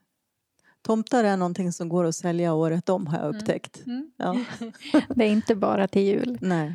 [0.83, 3.87] tomtar är någonting som går att sälja året om har jag upptäckt.
[3.87, 4.11] Mm.
[4.17, 4.37] Ja.
[5.15, 6.39] Det är inte bara till jul.
[6.41, 6.73] Nej.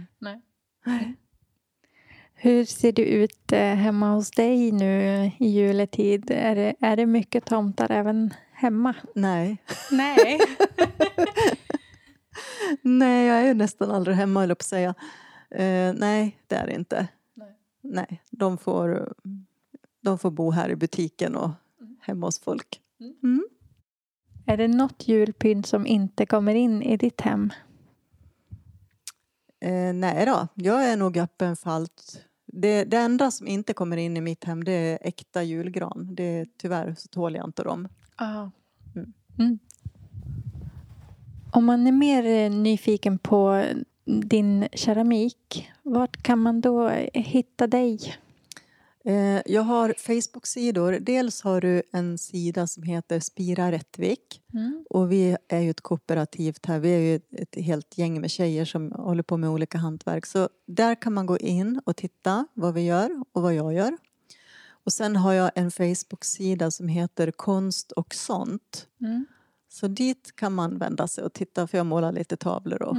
[2.34, 6.32] Hur ser det ut eh, hemma hos dig nu i juletid?
[6.32, 8.96] Är det, är det mycket tomtar även hemma?
[9.16, 9.58] Nej.
[9.92, 10.40] Nej.
[12.82, 14.96] Nej, jag är ju nästan aldrig hemma höll jag på att säga.
[15.50, 17.08] Eh, nej, det är det inte.
[17.34, 17.56] Nej.
[17.82, 19.14] Nej, de får,
[20.02, 21.50] de får bo här i butiken och
[22.02, 22.82] hemma hos folk.
[23.24, 23.48] Mm.
[24.50, 27.54] Är det något julpynt som inte kommer in i ditt hem?
[29.60, 32.24] Eh, nej då, jag är nog öppen för allt.
[32.46, 36.16] Det, det enda som inte kommer in i mitt hem det är äkta julgran.
[36.16, 37.88] Det, tyvärr så tål jag inte dem.
[38.18, 38.52] Ja.
[38.96, 39.14] Mm.
[39.40, 39.60] Mm.
[41.52, 43.64] Om man är mer eh, nyfiken på
[44.06, 48.00] din keramik, vart kan man då hitta dig?
[49.08, 51.00] Eh, jag har Facebook-sidor.
[51.00, 54.42] Dels har du en sida som heter Spira Rättvik.
[54.54, 54.86] Mm.
[54.90, 56.80] Och vi är ju ett kooperativt här.
[56.80, 60.26] Vi är ju ett, ett helt gäng med tjejer som håller på med olika hantverk.
[60.26, 63.98] Så där kan man gå in och titta vad vi gör och vad jag gör.
[64.70, 68.88] Och sen har jag en Facebook-sida som heter Konst och sånt.
[69.02, 69.26] Mm.
[69.70, 72.98] Så dit kan man vända sig och titta för jag målar lite tavlor och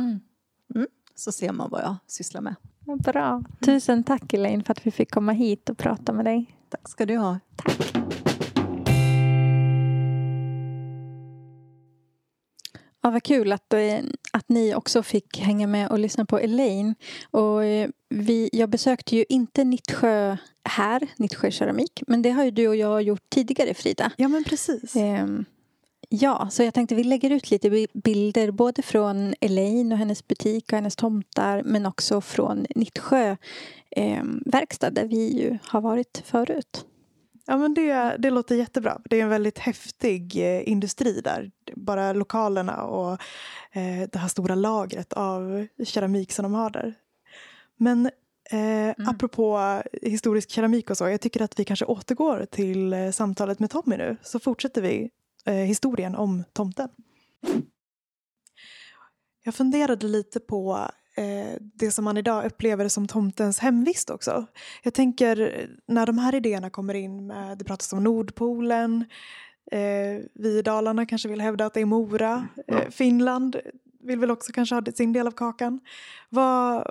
[0.74, 0.86] Mm.
[1.14, 2.54] så ser man vad jag sysslar med.
[2.96, 3.42] Bra.
[3.60, 6.54] Tusen tack Elaine för att vi fick komma hit och prata med dig.
[6.68, 7.38] Tack ska du ha.
[13.02, 13.98] Ja, vad kul att, eh,
[14.32, 16.94] att ni också fick hänga med och lyssna på Elaine.
[17.30, 22.50] Och eh, vi, jag besökte ju inte Nittsjö här, Nittsjö keramik, men det har ju
[22.50, 24.12] du och jag gjort tidigare Frida.
[24.16, 24.96] Ja, men precis.
[24.96, 25.44] Ehm,
[26.08, 30.28] ja, så jag tänkte vi lägger ut lite bi- bilder både från Elaine och hennes
[30.28, 33.36] butik och hennes tomtar men också från Nittsjö
[33.90, 36.84] ehm, verkstad där vi ju har varit förut.
[37.46, 39.00] Ja, men det, det låter jättebra.
[39.04, 41.50] Det är en väldigt häftig eh, industri där.
[41.76, 43.12] Bara lokalerna och
[43.72, 46.94] eh, det här stora lagret av keramik som de har där.
[47.76, 48.10] Men
[48.50, 53.58] eh, apropå historisk keramik och så, jag tycker att vi kanske återgår till eh, samtalet
[53.58, 54.16] med Tommy nu.
[54.22, 55.10] Så fortsätter vi
[55.48, 56.88] eh, historien om tomten.
[59.44, 64.46] Jag funderade lite på eh, det som man idag upplever som tomtens hemvist också.
[64.82, 69.04] Jag tänker när de här idéerna kommer in, med, det pratas om Nordpolen,
[69.72, 73.56] eh, vi i Dalarna kanske vill hävda att det är Mora, eh, Finland
[74.00, 75.80] vill väl också kanske ha sin del av kakan.
[76.28, 76.86] Var,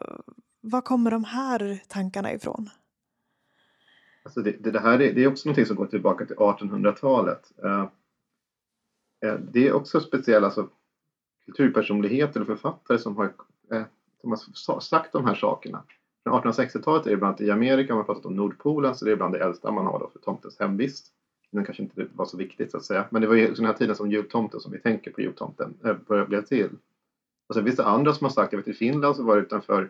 [0.61, 2.69] var kommer de här tankarna ifrån?
[4.23, 7.51] Alltså det, det, det här är, det är också något som går tillbaka till 1800-talet.
[9.25, 10.69] Eh, det är också speciella alltså,
[11.45, 13.33] kulturpersonligheter och författare som har,
[13.71, 13.83] eh,
[14.21, 15.83] som har sagt de här sakerna.
[16.23, 19.11] Från 1860-talet är det bland annat i Amerika, man har pratat om Nordpolen, så det
[19.11, 21.13] är bland det äldsta man har då för tomtens hemvist.
[21.51, 23.73] Det kanske inte var så viktigt så att säga, men det var ju den här
[23.73, 26.69] tiden som jultomten, som vi tänker på jultomten, eh, började bli till.
[27.49, 29.41] Och sen finns det andra som har sagt, jag vet i Finland så var det
[29.41, 29.89] utanför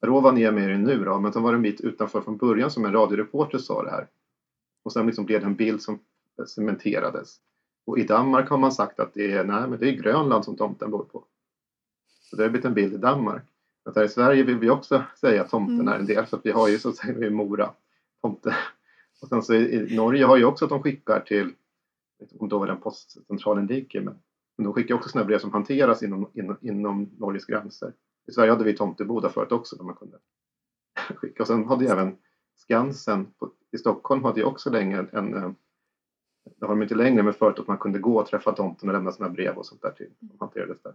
[0.00, 2.84] Rovaniemi är det nu då, men sen var det en bit utanför från början som
[2.84, 4.06] en radioreporter sa det här.
[4.82, 5.98] Och sen liksom blev det en bild som
[6.46, 7.40] cementerades.
[7.88, 10.56] Och i Danmark har man sagt att det är, nej, men det är Grönland som
[10.56, 11.24] tomten bor på.
[12.06, 13.42] Så det har blivit en bild i Danmark.
[13.84, 15.88] Men här i Sverige vill vi också säga att tomten mm.
[15.88, 17.70] är en del, så att vi har ju så att säga Mora
[18.22, 18.56] tomte.
[19.22, 21.52] Och sen så i, Norge har ju också att de skickar till,
[22.38, 24.18] om då var den postcentralen ligger, men,
[24.56, 27.92] men de skickar också sådana brev som hanteras inom, inom, inom Norges gränser.
[28.28, 30.18] I Sverige hade vi tomteboda förut också där man kunde
[31.14, 31.42] skicka.
[31.42, 32.16] Och sen hade ju även
[32.56, 35.56] Skansen på, i Stockholm hade ju också länge en, en
[36.56, 38.92] det har de inte längre, men förut att man kunde gå och träffa tomten och
[38.92, 40.10] lämna sina brev och sånt där till.
[40.18, 40.94] Som hanterades där.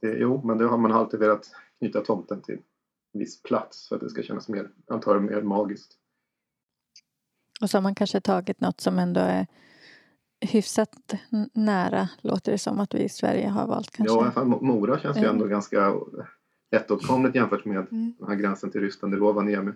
[0.00, 2.58] Det, jo, men det har man alltid velat knyta tomten till
[3.12, 5.96] en viss plats för att det ska kännas mer, antagligen mer magiskt.
[7.60, 9.46] Och så har man kanske tagit något som ändå är
[10.40, 11.14] hyfsat
[11.52, 13.90] nära, låter det som att vi i Sverige har valt.
[13.90, 14.14] Kanske.
[14.14, 15.94] Ja, i alla fall Mora känns ju ändå ganska
[16.70, 18.14] lättåtkomligt jämfört med mm.
[18.18, 19.72] den här gränsen till Ryssland, Rovaniemi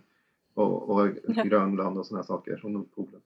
[0.54, 1.08] och, och.
[1.26, 3.20] Grönland och sådana saker, och Nordpolen.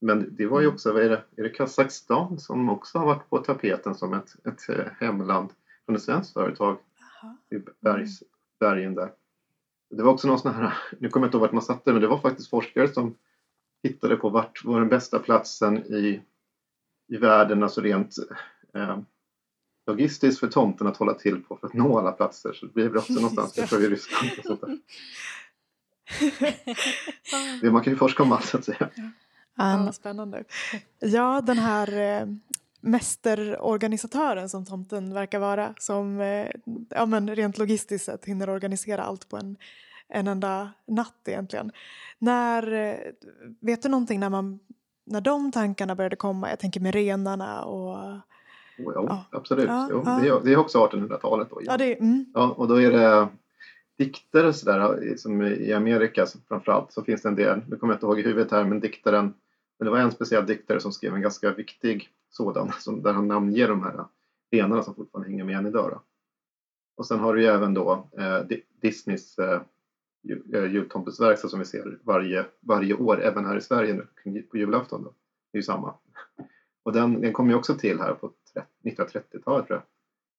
[0.00, 0.74] Men det var ju mm.
[0.74, 4.68] också, är det, är det Kazakstan som också har varit på tapeten som ett, ett
[4.68, 5.50] eh, hemland
[5.86, 6.78] från ett svenskt företag
[7.50, 8.30] i bergs, mm.
[8.60, 9.12] bergen där.
[9.90, 11.92] Det var också någon sån här, nu kommer jag inte ihåg vart man satte det,
[11.92, 13.14] men det var faktiskt forskare som
[13.82, 16.22] tittade på vart var den bästa platsen i,
[17.08, 18.14] i världen, alltså rent
[18.74, 18.98] eh,
[19.86, 22.52] logistiskt för tomten att hålla till på för att nå alla platser.
[22.52, 24.30] Så det blir väl också någonstans jag tror i Ryssland.
[24.38, 24.78] Och sånt där.
[27.70, 28.90] Man kan ju forska om allt så att säga.
[29.56, 30.44] Ja, spännande.
[31.00, 32.26] Ja, den här eh,
[32.80, 36.46] mästerorganisatören som tomten verkar vara som eh,
[36.88, 39.56] ja, men rent logistiskt sett hinner organisera allt på en,
[40.08, 41.70] en enda natt egentligen.
[42.18, 42.96] När, eh,
[43.60, 44.58] vet du någonting när, man,
[45.04, 46.50] när de tankarna började komma?
[46.50, 47.96] Jag tänker med renarna och...
[48.78, 49.24] Oh, ja, ja.
[49.30, 49.68] absolut.
[49.68, 50.40] Ja, jo, ja.
[50.44, 51.60] Det, är, också 1800-talet då.
[51.64, 51.76] Ja.
[51.76, 52.24] det, mm.
[52.34, 53.28] ja, och då är det
[53.98, 58.06] diktare sådär, som i Amerika framförallt så finns det en del, nu kommer jag inte
[58.06, 59.34] ihåg i huvudet här, men diktaren,
[59.78, 63.28] men det var en speciell diktare som skrev en ganska viktig sådan, som, där han
[63.28, 64.04] namnger de här
[64.50, 65.90] renarna som fortfarande hänger med än idag.
[65.90, 66.02] Då.
[66.96, 69.62] Och sen har du ju även då eh, Disneys eh,
[70.28, 75.02] Eh, som vi ser varje, varje år, även här i Sverige nu på julafton.
[75.02, 75.14] Då.
[75.52, 75.94] Det är ju samma.
[76.82, 78.32] Och den, den kom ju också till här på
[78.84, 79.82] 1930-talet tror jag.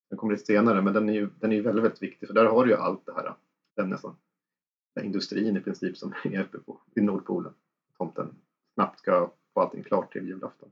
[0.09, 2.45] Den kommer lite senare, men den är ju den är väldigt, väldigt viktig för där
[2.45, 3.33] har du ju allt det här,
[3.75, 4.15] den nästan,
[4.95, 7.53] den industrin i princip som är uppe på, vid Nordpolen.
[7.97, 8.35] Tomten
[8.77, 10.69] snabbt ska få allting klart till julafton.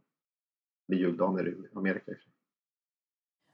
[0.87, 2.11] Juldagen är det i Amerika.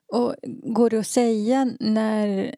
[0.08, 2.56] Och går det att säga när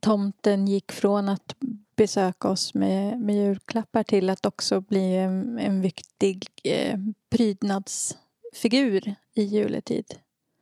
[0.00, 1.56] tomten gick från att
[1.96, 6.98] besöka oss med, med julklappar till att också bli en, en viktig eh,
[7.30, 10.06] prydnadsfigur i juletid?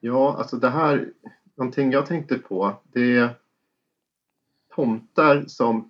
[0.00, 1.12] Ja, alltså det här,
[1.54, 3.38] någonting jag tänkte på, det är
[4.74, 5.88] tomtar som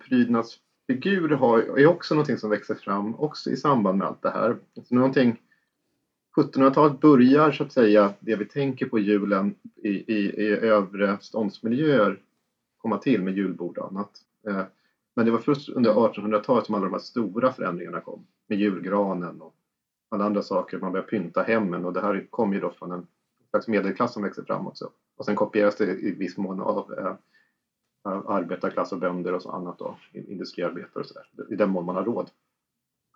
[0.87, 4.57] Figur har, är också någonting som växer fram också i samband med allt det här.
[4.77, 5.41] Alltså någonting
[6.37, 12.21] 1700-talet börjar så att säga det vi tänker på julen i, i, i övre ståndsmiljöer
[12.77, 14.11] komma till med julbord och annat.
[14.47, 14.63] Eh,
[15.15, 18.25] men det var först under 1800-talet som alla de här stora förändringarna kom.
[18.47, 19.55] Med julgranen och
[20.09, 20.77] alla andra saker.
[20.77, 23.07] Man började pynta hemmen och det här kom ju då från en
[23.49, 24.89] slags medelklass som växer fram också.
[25.17, 27.13] Och sen kopieras det i viss mån av eh,
[28.07, 31.27] arbetarklass och bönder och så annat då, industriarbetare och sådär.
[31.49, 32.29] I den mån man har råd.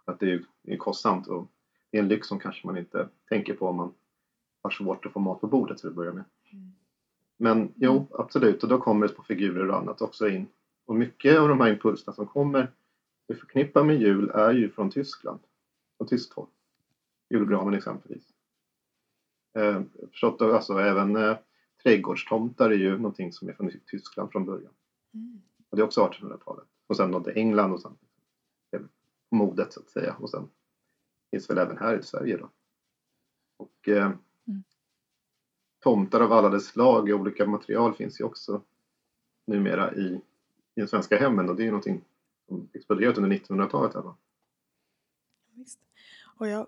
[0.06, 1.48] Att det är, det är kostsamt och
[1.92, 3.94] det är en lyx som kanske man inte tänker på om man
[4.62, 6.24] har svårt att få mat på bordet till att börja med.
[6.52, 6.72] Mm.
[7.38, 8.06] Men jo, mm.
[8.12, 10.48] absolut, och då kommer det på figurer och annat också in.
[10.86, 12.72] Och mycket av de här impulserna som kommer
[13.32, 15.40] vi förknippar med jul är ju från Tyskland,
[15.98, 16.48] från tyskt håll.
[17.30, 18.24] Julgranen exempelvis.
[19.58, 19.82] Eh,
[20.12, 21.38] förstått, alltså även eh,
[21.84, 24.72] trädgårdstomtar är ju någonting som är från Tyskland från början.
[25.14, 25.42] Mm.
[25.70, 26.68] Och det är också 1800-talet.
[26.88, 27.98] Och sen nådde England och sen
[29.32, 30.16] modet så att säga.
[30.20, 30.50] Och sen
[31.32, 32.50] finns väl även här i Sverige då.
[33.58, 34.64] Och eh, mm.
[35.80, 38.62] tomtar av alla dess slag i olika material finns ju också
[39.48, 40.22] numera i,
[40.76, 42.02] i de svenska hemmen och det är ju någonting
[42.48, 43.94] som exploderat under 1900-talet.
[43.94, 44.18] Här, va?
[45.54, 45.80] Visst.
[46.38, 46.68] Och jag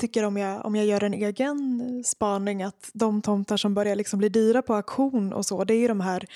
[0.00, 4.18] tycker om jag, om jag gör en egen spaning att de tomtar som börjar liksom
[4.18, 6.26] bli dyra på auktion och så det är ju de här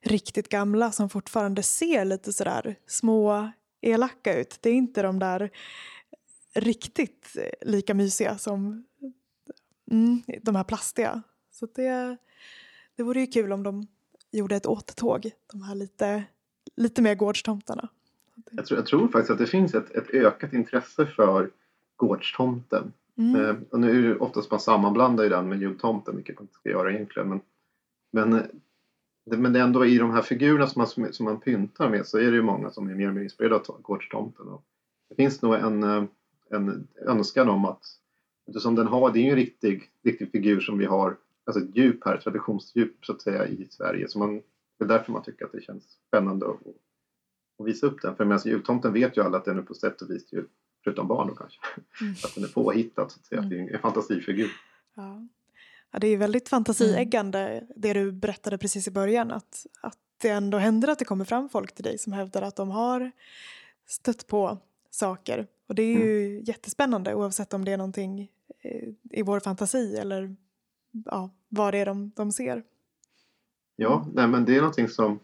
[0.00, 3.50] riktigt gamla som fortfarande ser lite sådär små
[3.80, 4.58] elaka ut.
[4.60, 5.50] Det är inte de där
[6.54, 8.84] riktigt eh, lika mysiga som
[9.90, 11.22] mm, de här plastiga.
[11.50, 12.16] Så det,
[12.96, 13.86] det vore ju kul om de
[14.30, 16.24] gjorde ett återtåg, de här lite,
[16.76, 17.88] lite mer gårdstomtarna.
[18.50, 21.50] Jag tror, jag tror faktiskt att det finns ett, ett ökat intresse för
[21.96, 22.92] gårdstomten.
[23.18, 23.40] Mm.
[23.40, 26.54] Eh, och nu är det oftast man sammanblandar ju den med jultomten, vilket man inte
[26.54, 27.28] ska göra egentligen.
[27.28, 27.40] Men,
[28.12, 28.42] men,
[29.26, 32.06] det, men det är ändå i de här figurerna som man, som man pyntar med
[32.06, 34.48] så är det ju många som är mer och mer inspirerade av gårdstomten.
[34.48, 34.64] Och
[35.08, 36.04] det finns nog en, eh,
[36.50, 37.84] en önskan om att
[38.46, 41.76] eftersom den har, det är ju en riktig, riktig figur som vi har, alltså ett
[41.76, 44.08] djup här, traditionsdjup så att säga i Sverige.
[44.08, 44.42] Så man,
[44.78, 46.60] det är därför man tycker att det känns spännande att,
[47.58, 48.16] att visa upp den.
[48.16, 50.44] För medan jultomten vet ju alla att den är på sätt och vis ju
[50.84, 51.58] förutom barn då kanske.
[52.00, 52.14] Mm.
[52.24, 53.38] Att den är påhittad så att säga.
[53.40, 53.50] Mm.
[53.50, 54.50] Det är en fantasifigur.
[54.94, 55.26] Ja.
[55.90, 60.58] Ja, det är väldigt fantasieggande det du berättade precis i början att, att det ändå
[60.58, 63.10] händer att det kommer fram folk till dig som hävdar att de har
[63.86, 64.58] stött på
[64.90, 65.46] saker.
[65.66, 68.30] Och det är ju jättespännande oavsett om det är någonting
[68.60, 70.36] eh, i vår fantasi eller
[71.04, 72.62] ja, vad det är de, de ser.
[73.76, 75.18] Ja, nej, men det är någonting som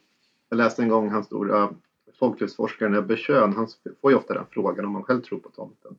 [0.49, 1.75] jag läste en gång hans stora
[2.21, 3.69] folklivsforskaren Ebbe Schön, han
[4.01, 5.97] får ju ofta den frågan om man själv tror på tomten.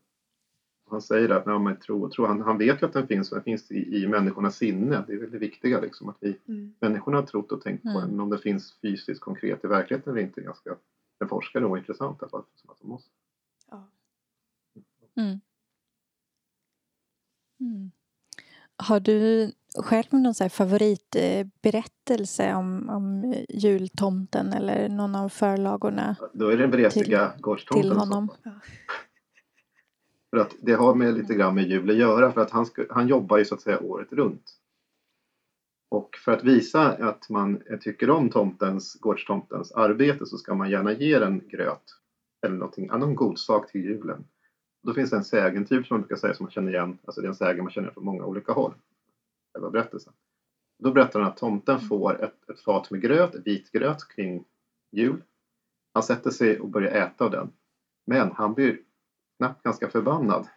[0.90, 3.36] Han säger att när man tror, tror han, han vet ju att den finns och
[3.36, 5.04] den finns i, i människornas sinne.
[5.08, 6.74] Det är väl det viktiga liksom att vi Mm.
[6.80, 8.02] människorna har trott och tänkt på Mm.
[8.02, 8.10] den.
[8.10, 10.76] Men om det finns fysiskt konkret i verkligheten eller inte ganska
[11.20, 12.44] en forskare och intressant i alla fall.
[12.80, 13.10] Som måste.
[13.72, 13.88] Ja.
[15.16, 15.40] Mm.
[17.60, 17.92] Mm.
[18.76, 26.48] Har du själv någon så här favoritberättelse om, om jultomten eller någon av förlagorna Då
[26.48, 27.82] är det den vresiga gårdstomten.
[27.82, 28.30] till honom?
[30.30, 33.08] För att det har med lite grann med jul att göra för att han, han
[33.08, 34.58] jobbar ju så att säga året runt.
[35.90, 40.92] Och för att visa att man tycker om tomtens, gårdstomtens arbete så ska man gärna
[40.92, 41.84] ge den gröt
[42.46, 44.24] eller någonting, någon god sak till julen.
[44.84, 47.28] Då finns det en sägentyp som man brukar säga som man känner igen, alltså det
[47.28, 48.74] är en sägen man känner från många olika håll.
[49.54, 50.14] Själva berättelsen.
[50.80, 54.46] Då berättar han att tomten får ett, ett fat med gröt, vit gröt kring
[54.92, 55.24] jul.
[55.94, 57.52] Han sätter sig och börjar äta av den.
[58.06, 58.80] Men han blir
[59.38, 60.48] snabbt ganska förbannad.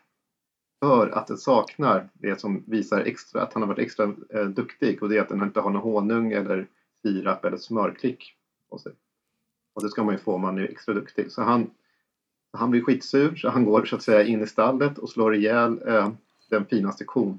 [0.81, 5.03] För att den saknar det som visar extra, att han har varit extra eh, duktig
[5.03, 6.69] och det är att den inte har någon honung eller
[7.03, 8.37] sirap eller smörklick
[8.71, 8.93] på sig.
[9.75, 11.33] Och det ska man ju få om man är extra duktig.
[11.33, 11.71] Så han,
[12.53, 15.83] han blir skitsur så han går så att säga in i stallet och slår ihjäl
[15.89, 16.13] eh,
[16.51, 17.39] den finaste kon.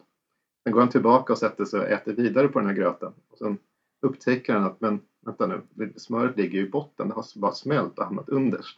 [0.65, 3.13] Sen går han tillbaka och sätter sig och äter vidare på den här gröten.
[3.31, 3.57] Och sen
[4.01, 7.99] upptäcker han att men vänta nu, smöret ligger ju i botten, det har bara smält
[7.99, 8.77] och hamnat underst.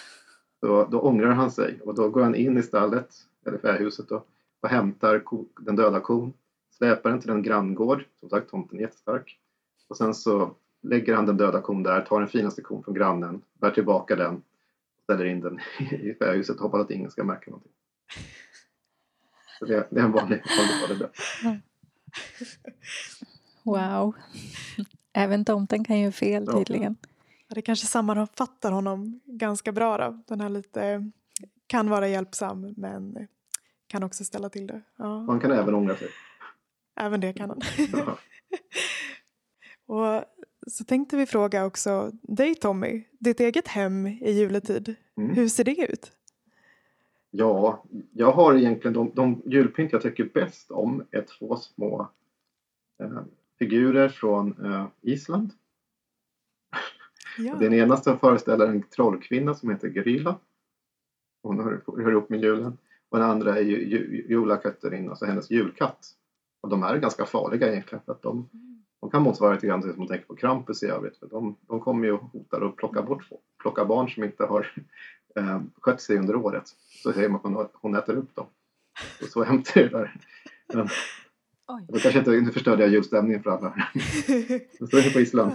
[0.60, 3.14] Så då ångrar han sig och då går han in i stallet,
[3.46, 4.24] eller fähuset då,
[4.60, 5.22] och hämtar
[5.60, 6.32] den döda kon,
[6.70, 9.38] släpar den till en granngård, som sagt tomten är jättestark.
[9.88, 13.42] Och sen så lägger han den döda kon där, tar den finaste kon från grannen,
[13.60, 14.42] bär tillbaka den,
[15.02, 15.58] ställer in den
[15.90, 17.72] i fähuset och hoppas att ingen ska märka någonting.
[19.58, 21.60] Så det, det är en vanlig, fadeberättelse.
[23.62, 24.14] Wow.
[25.12, 26.52] Även tomten kan ju fel Ja.
[26.58, 26.96] tydligen.
[27.48, 30.22] Ja, det kanske sammanfattar honom ganska bra då.
[30.26, 31.10] Den här lite,
[31.66, 33.28] kan vara hjälpsam men
[33.86, 34.80] kan också ställa till det.
[34.96, 36.08] Ja, Man kan även ångra sig.
[37.00, 37.60] även det kan han.
[37.92, 38.18] Ja.
[39.86, 40.24] Och
[40.66, 45.30] så tänkte vi fråga också dig Tommy, ditt eget hem i juletid, Mm.
[45.36, 46.12] hur ser det ut?
[47.30, 52.08] Ja, jag har egentligen de, de julpynt jag tycker bäst om är två små
[53.02, 53.22] eh,
[53.58, 55.52] figurer från eh, Island.
[57.38, 57.54] Ja.
[57.54, 60.38] Den ena som föreställer en trollkvinna som heter Gryla.
[61.42, 62.78] Hon hör, hör ihop med julen.
[63.08, 66.06] Och den andra är ju, ju, Jula Katarina, alltså hennes julkatt.
[66.60, 68.48] Och de är ganska farliga egentligen för att de,
[69.00, 71.16] de kan motsvara lite grann det som man tänker på Krampus i övrigt.
[71.16, 73.28] För de, de kommer ju och hotar och plockar bort
[73.62, 74.72] plockar barn som inte har
[75.36, 76.64] eh, skött sig under året.
[77.02, 78.46] Så säger man att hon, äter upp dem.
[79.22, 80.16] Och så hemskt är det där.
[80.74, 80.88] Men,
[81.68, 81.86] Oj.
[81.88, 83.88] då kanske inte, nu förstörde jag julstämningen för alla.
[84.90, 85.52] Så är det på Island.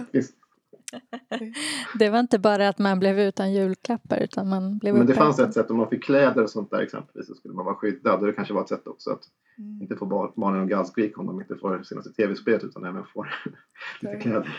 [1.98, 5.38] Det var inte bara att man blev utan julklappar utan man blev Men det fanns
[5.38, 8.20] ett sätt, om man fick kläder och sånt där exempelvis så skulle man vara skyddad.
[8.20, 9.22] Och det kanske var ett sätt också att
[9.58, 9.82] Mm.
[9.82, 13.28] inte få bar- barnen att gallskrika om de inte får senaste tv-spelet utan även får
[14.00, 14.56] lite kläder.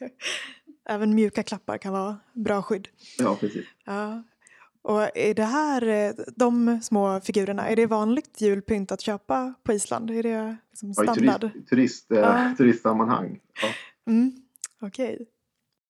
[0.88, 2.88] Även mjuka klappar kan vara bra skydd.
[3.18, 3.66] Ja, precis.
[3.84, 4.22] Ja.
[4.88, 9.72] Och är det här, eh, de små figurerna, är det vanligt julpynt att köpa på
[9.72, 10.10] Island?
[10.10, 11.40] Är det liksom Ja, i standard?
[11.40, 12.54] turist, turist, eh, Ja.
[12.58, 13.40] turistsammanhang.
[13.62, 13.68] Ja.
[14.12, 14.32] Mm.
[14.80, 15.26] Okej.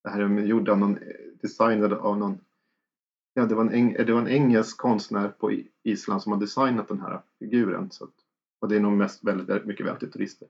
[0.04, 1.02] Det här är gjord av någon, eh,
[1.42, 2.38] designad av någon,
[3.34, 6.88] ja det var en, eng, det var en engelsk konstnär på Island som har designat
[6.88, 7.90] den här figuren.
[7.90, 8.14] Så att,
[8.60, 10.48] och det är nog mest väldigt, väldigt mycket vänt till turister.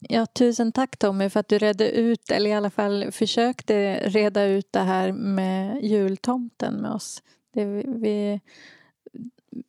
[0.00, 4.44] Ja, tusen tack Tommy för att du redde ut, eller i alla fall försökte reda
[4.44, 7.22] ut det här med jultomten med oss.
[7.52, 8.40] Det vi,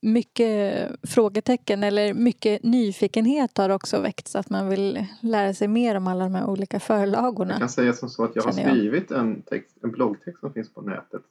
[0.02, 6.08] mycket frågetecken eller mycket nyfikenhet har också väckts att man vill lära sig mer om
[6.08, 7.60] alla de här olika Jag förlagorna.
[7.60, 8.70] kan säga som så att jag har jag.
[8.70, 11.22] skrivit en, text, en bloggtext som finns på nätet.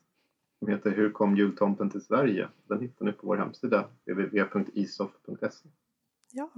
[0.59, 2.49] Som heter Hur kom jultomten till Sverige?
[2.69, 5.69] Den hittar ni på vår hemsida www.isof.se.
[6.33, 6.51] Ja,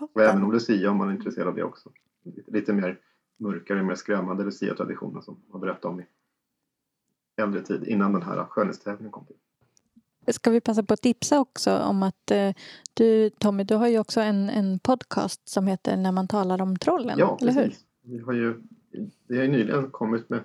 [0.00, 0.44] Och även toppen.
[0.44, 1.90] om Lucia om man är intresserad av det också.
[2.46, 3.00] Lite, mer
[3.38, 6.06] mörkare, mer skrämmande Lucia-traditioner som man berättade om i
[7.42, 9.36] äldre tid innan den här skönhetstävlingen kom till.
[10.34, 12.54] Ska vi passa på att tipsa också om att eh,
[12.94, 16.76] du Tommy, du har ju också en, en podcast som heter När man talar om
[16.76, 17.62] trollen, Ja, eller hur?
[17.62, 17.84] precis.
[18.02, 18.62] Vi har ju,
[19.28, 20.40] vi har ju nyligen kommit med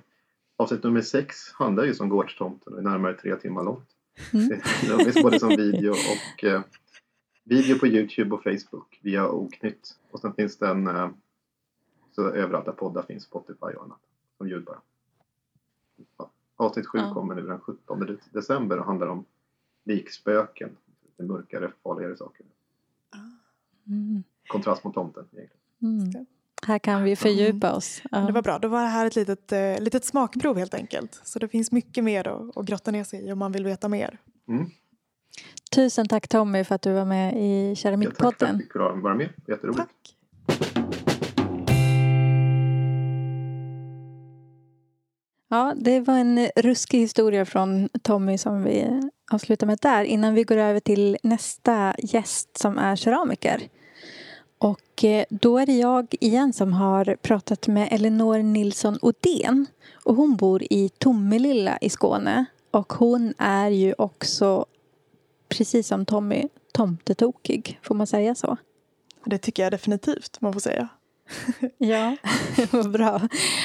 [0.58, 3.90] avsnitt nummer sex handlar ju om Gårdstomten och är närmare tre timmar långt.
[4.34, 4.50] Mm.
[4.98, 6.62] Det finns både som video och eh,
[7.44, 9.98] video på Youtube och Facebook via Oknytt.
[10.12, 11.10] Och sen finns den eh,
[12.12, 14.00] så överallt där poddar finns, Spotify och annat,
[14.38, 14.82] som ljud bara.
[16.18, 16.32] Ja.
[16.56, 17.14] Avsnitt sju Ja.
[17.14, 19.26] kommer nu den 17 december och handlar om
[19.84, 22.46] likspöken, lite mörkare, farligare saker.
[23.88, 24.24] Mm.
[24.48, 26.12] Kontrast mot tomten egentligen.
[26.14, 26.26] Mm.
[26.68, 28.02] Här kan vi fördjupa oss.
[28.12, 28.18] Ja.
[28.20, 28.60] Det var bra.
[28.60, 31.22] Då var det här ett litet, eh, litet smakprov helt enkelt.
[31.24, 33.88] Så det finns mycket mer att, att grotta ner sig i om man vill veta
[33.90, 34.20] mer.
[34.48, 34.66] Mm.
[35.76, 38.50] Tusen tack Tommy för att du var med i Ja, tack för att Keramikpodden.
[38.50, 39.30] jag fick vara med.
[39.48, 39.78] Jätteroligt.
[39.78, 40.16] Tack.
[45.50, 49.02] Ja, det var en ruskig historia från Tommy som vi
[49.32, 53.62] avslutar med där innan vi går över till nästa gäst som är keramiker.
[54.58, 59.66] Och eh, då är det jag igen som har pratat med Elinor Nilsson Odén.
[60.06, 62.46] Och hon bor i Tomelilla i Skåne.
[62.72, 64.66] Och hon är ju också,
[65.52, 67.80] precis som Tommy, tomtetokig.
[67.84, 68.58] Får man säga så?
[69.26, 70.90] Det tycker jag definitivt man får säga.
[71.78, 72.18] Ja,
[72.72, 73.22] vad bra.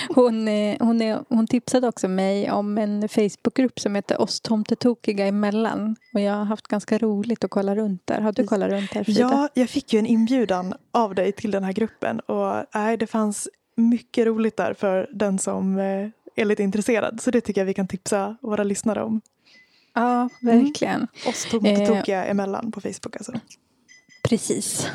[0.09, 5.27] Hon, eh, hon, är, hon tipsade också mig om en Facebookgrupp som heter Oss tomtetokiga
[5.27, 5.97] emellan.
[6.15, 8.21] Och jag har haft ganska roligt att kolla runt där.
[8.21, 9.21] Har du kollat runt där Frida?
[9.21, 13.07] Ja, jag fick ju en inbjudan av dig till den här gruppen och nej, det
[13.07, 17.21] fanns mycket roligt där för den som eh, är lite intresserad.
[17.21, 19.21] Så det tycker jag vi kan tipsa våra lyssnare om.
[19.97, 21.09] Ja verkligen.
[21.27, 23.33] Oss tomtetokiga emellan på Facebook alltså.
[24.29, 24.87] Precis.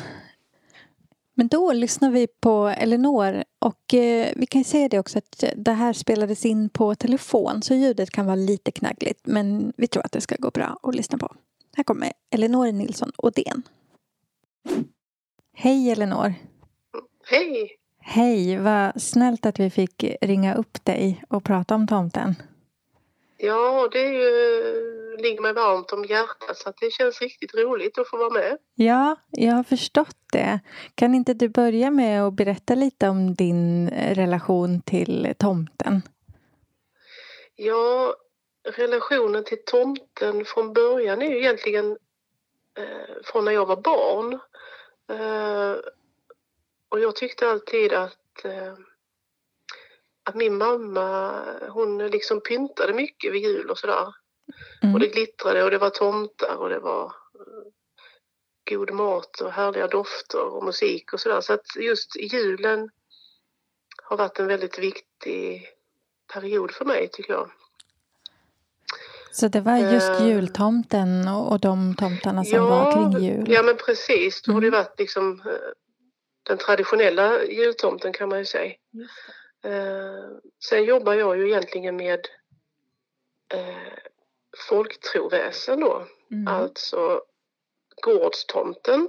[1.34, 5.44] Men då lyssnar vi på Elinor och eh, vi kan ju säga det också att
[5.56, 10.06] det här spelades in på telefon så ljudet kan vara lite knaggligt men vi tror
[10.06, 11.34] att det ska gå bra att lyssna på.
[11.76, 13.62] Här kommer Elinor Nilsson Odén.
[15.54, 16.34] Hej Elinor!
[17.30, 17.70] Hej!
[18.04, 22.34] Hej, vad snällt att vi fick ringa upp dig och prata om tomten.
[23.44, 28.08] Ja, det är ju, ligger mig varmt om hjärtat så det känns riktigt roligt att
[28.08, 28.58] få vara med.
[28.74, 30.60] Ja, jag har förstått det.
[30.94, 36.02] Kan inte du börja med att berätta lite om din eh, relation till tomten?
[37.56, 38.14] Ja,
[38.76, 41.90] relationen till tomten från början är ju egentligen
[42.78, 44.32] eh, från när jag var barn.
[45.10, 45.76] Eh,
[46.88, 48.74] och jag tyckte alltid att, eh,
[50.24, 54.14] att min mamma, hon liksom pyntade mycket vid jul och sådär.
[54.82, 54.94] Mm.
[54.94, 57.70] Och det glittrade och det var tomtar och det var eh,
[58.70, 61.40] god mat och härliga dofter och musik och sådär.
[61.40, 62.90] Så att just julen
[64.02, 65.68] har varit en väldigt viktig
[66.32, 67.50] period för mig tycker jag.
[69.32, 70.26] Så det var just Eh.
[70.28, 73.46] jultomten och och de tomtarna som var kring jul?
[73.48, 74.42] ja men precis.
[74.42, 74.78] Då har det Mm.
[74.80, 75.52] varit liksom eh,
[76.42, 78.74] den traditionella jultomten kan man ju säga.
[79.64, 80.28] Eh,
[80.64, 82.28] sen jobbar jag ju egentligen med
[83.54, 83.98] eh,
[84.68, 86.06] folktroväsen då.
[86.30, 86.48] Mm.
[86.48, 87.22] Alltså
[88.02, 89.08] gårdstomten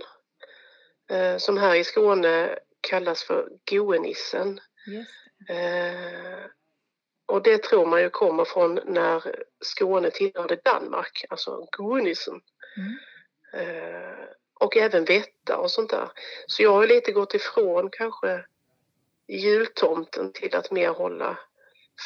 [1.10, 4.60] eh, som här i Skåne kallas för goenissen.
[5.50, 6.46] Eh,
[7.26, 12.42] och det tror man ju kommer från när Skåne tillhörde Danmark, alltså goenissen.
[12.78, 12.98] Mm.
[13.54, 14.26] Eh,
[14.60, 16.12] och även vättar och sånt där.
[16.48, 18.46] Så jag har lite gått ifrån kanske
[19.28, 21.38] jultomten till att mer hålla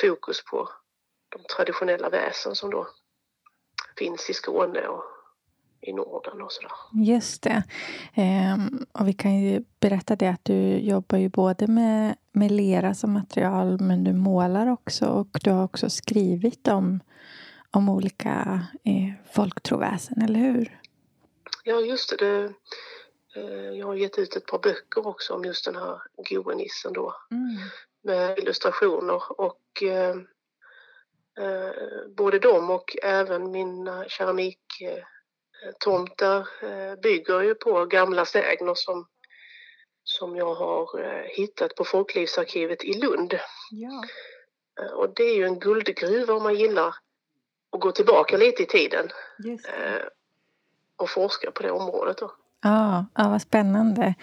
[0.02, 0.70] fokus på
[1.30, 2.88] de traditionella väsen som då
[3.98, 5.04] finns i Skåne och
[5.82, 6.72] i Norden och sådär.
[6.94, 7.64] Just det.
[8.14, 12.94] Ehm, och vi kan ju berätta det att du jobbar ju både med, med lera
[12.94, 17.00] som material men du målar också och du har också skrivit om,
[17.72, 20.82] om olika eh, folktroväsen, eller hur?
[21.64, 22.26] Ja, just det.
[22.26, 22.54] det
[23.78, 27.58] jag har gett ut ett par böcker också om just den här goenissen då Mm.
[28.04, 30.16] med illustrationer och eh,
[31.40, 31.72] eh,
[32.08, 39.08] både dem och även mina keramiktomtar eh, bygger ju på gamla sägner som,
[40.04, 43.40] som jag har eh, hittat på Folklivsarkivet i Lund.
[43.72, 44.04] Ja.
[44.80, 46.96] Eh, Och det är ju en guldgruva om man gillar
[47.72, 49.10] att gå tillbaka lite i tiden
[49.68, 50.02] eh,
[50.96, 52.18] och forska på det området.
[52.18, 52.32] Då.
[52.68, 54.16] Ja, ja, vad spännande.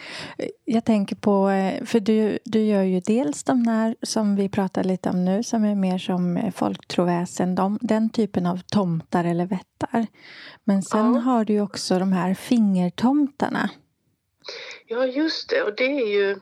[0.64, 4.84] Jag tänker på, eh, för du, du gör ju dels de här som vi pratar
[4.84, 9.46] lite om nu som är mer som eh, folktroväsen, de, den typen av tomtar eller
[9.46, 10.06] vättar.
[10.64, 11.20] Men sen Ja.
[11.20, 13.70] har du ju också de här fingertomtarna.
[14.86, 15.62] Ja, just det.
[15.62, 16.40] Och det är ju...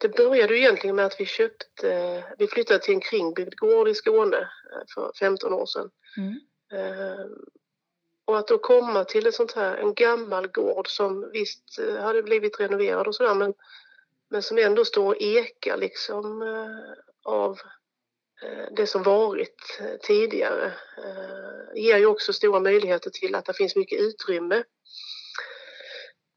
[0.00, 2.24] Det började ju egentligen med att vi köpte...
[2.38, 5.90] Vi flyttade till en kringbyggd gård i Skåne eh, för 15 år sedan.
[6.72, 7.26] Eh,
[8.28, 12.22] och att då komma till ett sånt här, en gammal gård som visst eh, hade
[12.22, 13.54] blivit renoverad och sådär men,
[14.30, 17.58] men som ändå står och ekar liksom eh, av
[18.42, 20.72] eh, det som varit eh, tidigare.
[20.98, 24.64] Eh, ger ju också stora möjligheter till att det finns mycket utrymme.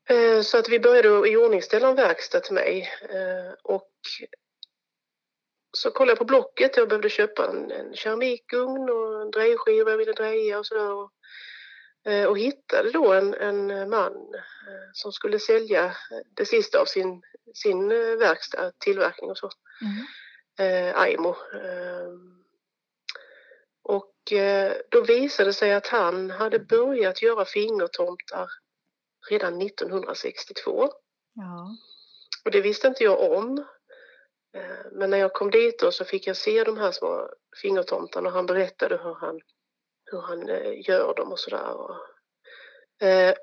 [0.10, 3.92] Eh, Så att vi började iordningställa en verkstad till mig eh, och
[5.78, 6.78] så kollade jag på Blocket.
[6.78, 11.21] Jag behövde köpa en, en keramikugn och en drejskiva jag ville dreja och sådär.
[12.06, 15.96] Och, eh, och hittade då en, en man eh, som skulle sälja
[16.36, 17.22] det sista av sin,
[17.54, 19.50] sin eh, verkstad, tillverkning och så.
[20.64, 21.30] Eh, Aimo.
[21.30, 22.08] Eh,
[23.84, 28.50] och eh, då visade det sig att han hade börjat göra fingertomtar
[29.30, 30.90] redan 1962.
[31.34, 31.78] Ja.
[32.46, 33.58] Och det visste inte jag om.
[34.56, 37.30] Eh, Men när jag kom dit då så fick jag se de här små
[37.62, 39.40] fingertomtarna och han berättade hur han,
[40.12, 41.74] hur han eh, gör dem och sådär.
[41.78, 43.34] Och, eh,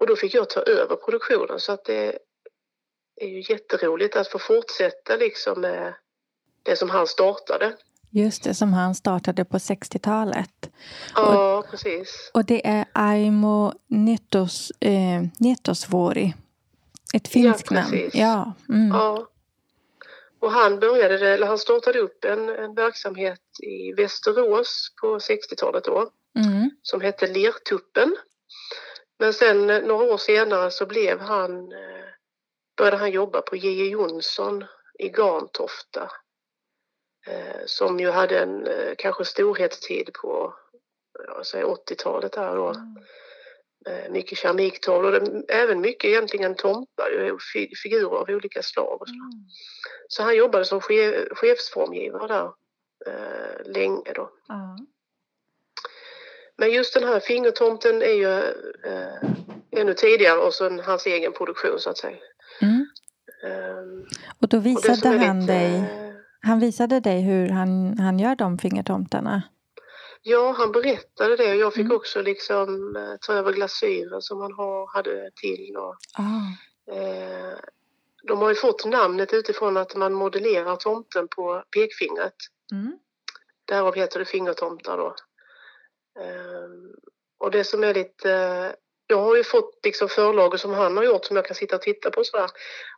[0.00, 2.18] och då fick jag ta över produktionen så att det
[3.20, 5.94] är ju jätteroligt att få fortsätta liksom med
[6.62, 7.76] det som han startade.
[8.10, 10.70] Just det, som han startade på 60-talet.
[11.14, 12.30] Ja, precis.
[12.34, 16.34] Och det är Aimo Netos, eh, Netosvuori.
[17.14, 17.90] Ett finskt namn.
[17.90, 18.14] precis.
[18.14, 18.52] Ja.
[18.68, 18.88] Mm.
[18.88, 19.28] Ja.
[20.40, 26.10] Och han började, eller han startade upp en, en verksamhet i Västerås på 60-talet då.
[26.38, 26.70] Mm.
[26.82, 28.16] som hette Lertuppen.
[29.18, 32.04] Men sen eh, några år senare så blev han, eh,
[32.76, 33.88] började han jobba på J.J.
[33.88, 34.64] Jonsson
[34.98, 36.10] i Garntofta.
[37.26, 38.68] Eh, som ju hade en
[38.98, 40.54] kanske storhetstid på
[41.26, 42.70] jag säger 80-talet där då.
[42.70, 42.76] Eh,
[44.10, 47.38] mycket keramiktavlor, och även mycket egentligen tomtar,
[47.82, 49.02] figurer av olika slag.
[49.02, 49.14] Och så.
[50.08, 52.50] så han jobbade som che- chefsformgivare där
[53.06, 54.30] eh, länge då.
[54.48, 54.78] Ja.
[56.56, 58.38] Men just den här fingertomten är ju
[58.90, 59.30] eh,
[59.80, 62.16] ännu tidigare och sen hans egen produktion så att säga.
[62.62, 62.86] Mm.
[63.44, 64.06] Ehm,
[64.42, 68.18] Och då och visade är han lite, dig eh, Han visade dig hur han, han
[68.18, 69.42] gör de fingertomtarna.
[70.28, 71.96] Ja, han berättade det och jag fick Mm.
[71.96, 75.76] också liksom eh, ta över glasyren som han har, hade till.
[75.76, 76.92] Och, Ah.
[76.94, 77.58] eh,
[78.22, 82.34] de har ju fått namnet utifrån att man modellerar tomten på pekfingret.
[82.72, 82.98] Mm.
[83.64, 85.14] Därav heter det fingertomtar då.
[86.20, 86.94] Ehm,
[87.38, 88.32] och det som är lite...
[88.32, 88.72] eh,
[89.06, 91.82] Jag har ju fått liksom förlagor som han har gjort som jag kan sitta och
[91.82, 92.50] titta på sådär.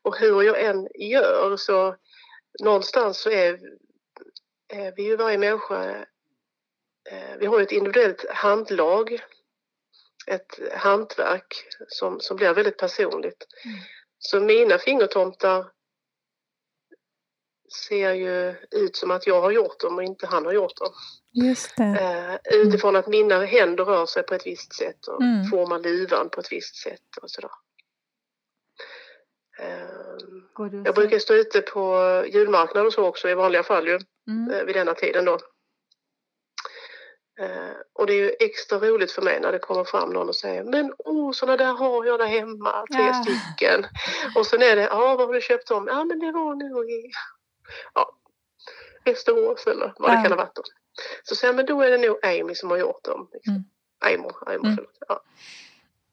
[0.03, 1.97] Och hur jag än gör så
[2.62, 3.59] någonstans så är,
[4.68, 6.07] är vi ju varje människa...
[7.11, 9.18] eh, Vi har ju ett individuellt handlag.
[10.26, 13.46] Ett hantverk som, som blir väldigt personligt.
[13.64, 13.76] Mm.
[14.18, 15.70] Så mina fingertomtar
[17.72, 20.92] ser ju ut som att jag har gjort dem och inte han har gjort dem.
[21.32, 21.84] Just det.
[21.84, 25.44] Eh, utifrån att mina händer rör sig på ett visst sätt och Mm.
[25.51, 27.51] formar luvan på ett visst sätt och sådär.
[29.59, 31.94] Eh, jag brukar stå ute på
[32.28, 33.98] julmarknad och så också i vanliga fall ju,
[34.28, 34.66] mm.
[34.66, 35.38] vid denna tiden då.
[37.41, 40.36] Eh, och det är ju extra roligt för mig när det kommer fram någon och
[40.36, 43.22] säger Men åh, sådana där har jag där hemma, tre Ja.
[43.24, 43.86] stycken.
[44.34, 45.86] Och sen är det, ja vad har du köpt dem?
[45.91, 47.11] Ja men det var nog i
[47.95, 48.12] ja,
[49.05, 50.16] Västerås eller vad Ja.
[50.16, 50.55] det kan ha varit.
[50.55, 50.62] Då.
[51.22, 53.28] Så jag, men då är det nog Amy som har gjort dem.
[53.32, 53.53] Liksom.
[53.55, 53.64] Mm.
[54.05, 54.76] Aimo, Aimo Mm.
[54.76, 54.99] förlåt.
[55.09, 55.22] Ja.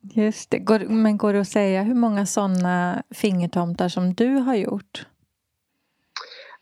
[0.02, 0.60] Just det.
[0.60, 5.06] Går, men går det att säga hur många sådana fingertomtar som du har gjort?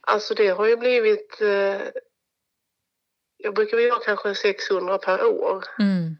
[0.01, 1.81] Alltså det har ju blivit eh,
[3.37, 5.63] jag brukar väl göra kanske 600 per år.
[5.79, 6.17] Mm.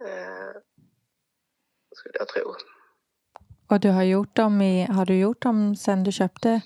[0.00, 0.60] Eh,
[1.94, 2.54] skulle jag tro.
[3.70, 6.60] Och du har gjort dem i, har du gjort dem sen du köpte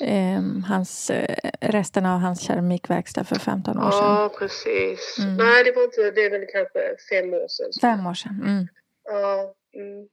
[0.00, 4.00] eh, hans, eh, resten av hans keramikverkstad för 15 år sedan.
[4.00, 5.16] Ja, precis.
[5.18, 5.36] Mm.
[5.36, 7.72] Nej, det var inte, det är väl kanske fem år sedan.
[7.80, 8.42] Fem år sedan.
[8.46, 8.68] Mm.
[9.04, 10.08] Ja, mm.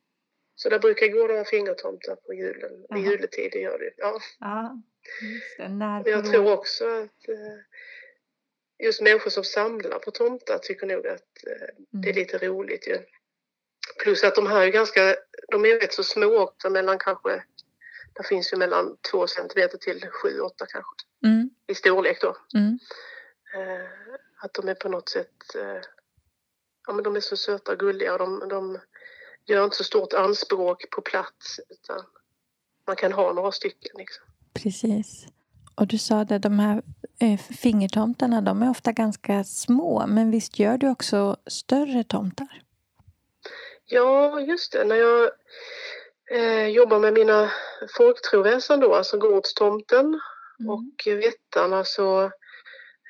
[0.56, 3.94] Så där brukar gå några fingertomtar på julen, i juletid, det gör det.
[3.98, 4.20] Ja.
[4.40, 4.82] Ja,
[5.22, 5.70] just det.
[5.70, 7.58] När jag tror också att eh,
[8.84, 12.16] just människor som samlar på tomtar tycker nog att eh, det är Mm.
[12.16, 12.98] lite roligt ju.
[14.04, 15.16] Plus att de här är ganska,
[15.52, 17.44] de är rätt så små också mellan kanske,
[18.14, 20.92] det finns ju mellan två centimeter till sju, åtta kanske
[21.26, 21.50] Mm.
[21.68, 22.38] i storlek då.
[22.56, 22.80] Mm.
[23.56, 23.90] Eh,
[24.42, 25.82] att de är på något sätt, eh,
[26.88, 28.80] ja men de är så söta och gulliga och de, de
[29.46, 32.02] gör inte så stort anspråk på plats utan
[32.88, 34.26] man kan ha några stycken liksom.
[34.54, 35.26] Precis.
[35.76, 36.82] Och du sa det, de här
[37.20, 40.08] eh, fingertomtarna, de är ofta ganska små.
[40.08, 42.62] Men visst gör du också större tomtar?
[43.86, 44.84] Ja, just det.
[44.84, 45.30] När jag
[46.32, 47.52] eh, jobbar med mina
[47.98, 50.20] folktroväsen då, alltså gårdstomten
[50.60, 50.70] Mm.
[50.70, 52.24] och vättarna så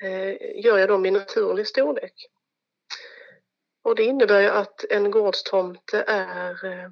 [0.02, 2.12] eh, gör jag dem i naturlig storlek.
[3.82, 6.90] Och det innebär ju att en gårdstomte är eh,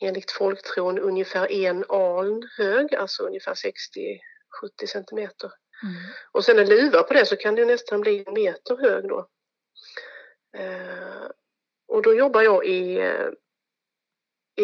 [0.00, 3.54] enligt folktron ungefär en aln hög, alltså ungefär
[4.62, 5.52] 60-70 centimeter.
[5.82, 5.94] Mm.
[6.32, 9.28] Och sen en luva på det så kan det nästan bli en meter hög då.
[10.56, 11.30] Eh,
[11.88, 13.28] och då jobbar jag i, eh,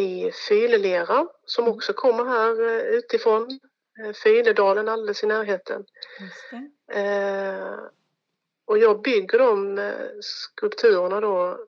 [0.00, 3.60] i fyllera som också kommer här eh, utifrån.
[4.04, 5.84] Eh, Fyledalen alldeles i närheten.
[6.92, 7.78] Eh,
[8.64, 9.80] och jag bygger de
[10.20, 11.66] skulpturerna då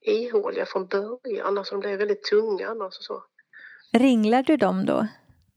[0.00, 3.24] ihåliga från början, alltså de blir väldigt tunga annars och så.
[3.92, 5.06] Ringlar du dem då?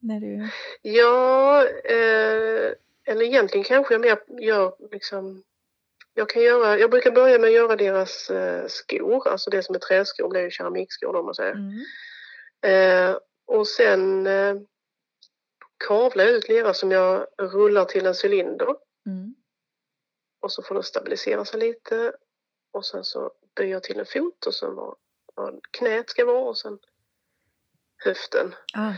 [0.01, 0.49] När du...
[0.81, 2.73] Ja, eh,
[3.05, 5.43] eller egentligen kanske jag mer gör liksom
[6.13, 9.75] jag, kan göra, jag brukar börja med att göra deras eh, skor, alltså det som
[9.75, 11.55] är träskor blir ju keramikskor då, om man säger.
[11.55, 11.83] Mm.
[12.61, 14.55] Eh, och sen eh,
[15.87, 18.75] kavlar jag ut lera som jag rullar till en cylinder
[19.05, 19.35] Mm.
[20.39, 22.13] och så får den stabilisera sig lite
[22.71, 24.95] och sen så böjer jag till en fot och sen var,
[25.35, 26.79] var knät ska vara och sen
[27.97, 28.55] höften.
[28.73, 28.93] Ah.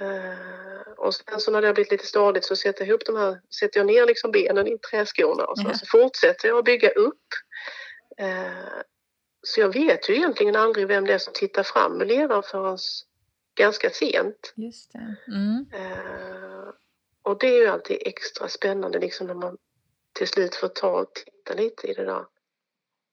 [0.00, 3.16] Eh, och sen så när det har blivit lite stadigt så sätter jag ihop de
[3.16, 5.74] här, sätter jag ner liksom benen i träskorna och så, Ja.
[5.74, 7.26] så fortsätter jag att bygga upp.
[8.18, 8.78] Eh,
[9.46, 12.78] så jag vet ju egentligen aldrig vem det är som tittar fram med leran förrän
[13.58, 14.52] ganska sent.
[14.56, 15.16] Just det.
[15.28, 15.66] Mm.
[15.72, 16.68] Eh,
[17.22, 19.58] och det är ju alltid extra spännande liksom när man
[20.12, 22.24] till slut får ta och titta lite i det där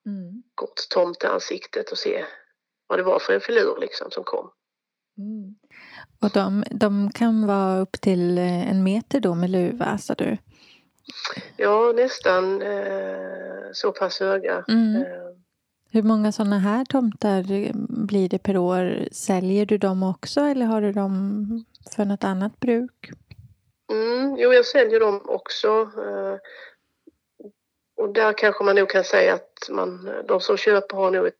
[0.05, 0.43] Mm.
[0.55, 2.25] gårdstomteansiktet och se
[2.87, 4.51] vad det var för en filur liksom som kom.
[5.17, 5.55] Mm.
[6.21, 10.37] Och de, de kan vara upp till eh, en meter då med luva, sa du?
[11.57, 14.65] Ja, nästan eh, så pass höga.
[14.67, 14.95] Mm.
[14.95, 15.07] Eh,
[15.91, 19.07] Hur många sådana här tomtar eh, blir det per år?
[19.11, 21.65] Säljer du dem också eller har du dem
[21.95, 23.09] för något annat bruk?
[23.91, 25.91] Mm, jo, jag säljer dem också.
[27.97, 31.35] Och där kanske man nog kan säga att man, de som köper har nog ett,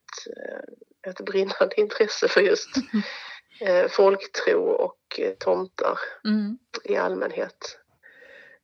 [1.07, 2.69] ett brinnande intresse för just
[3.61, 6.57] eh, folktro och eh, tomtar Mm.
[6.83, 7.77] i allmänhet.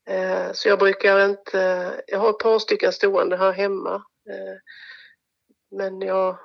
[0.10, 3.96] Eh, så jag brukar inte, jag har ett par stycken stående här hemma.
[4.30, 4.58] Eh,
[5.78, 6.38] men jag,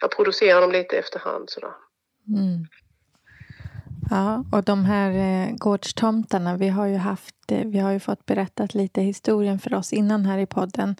[0.00, 1.74] jag producerar dem lite efterhand sådär.
[2.28, 2.66] Mm.
[4.10, 8.26] Ja, och de här eh, gårdstomtarna, vi har ju haft, eh, vi har ju fått
[8.26, 10.96] berättat lite historien för oss innan här i podden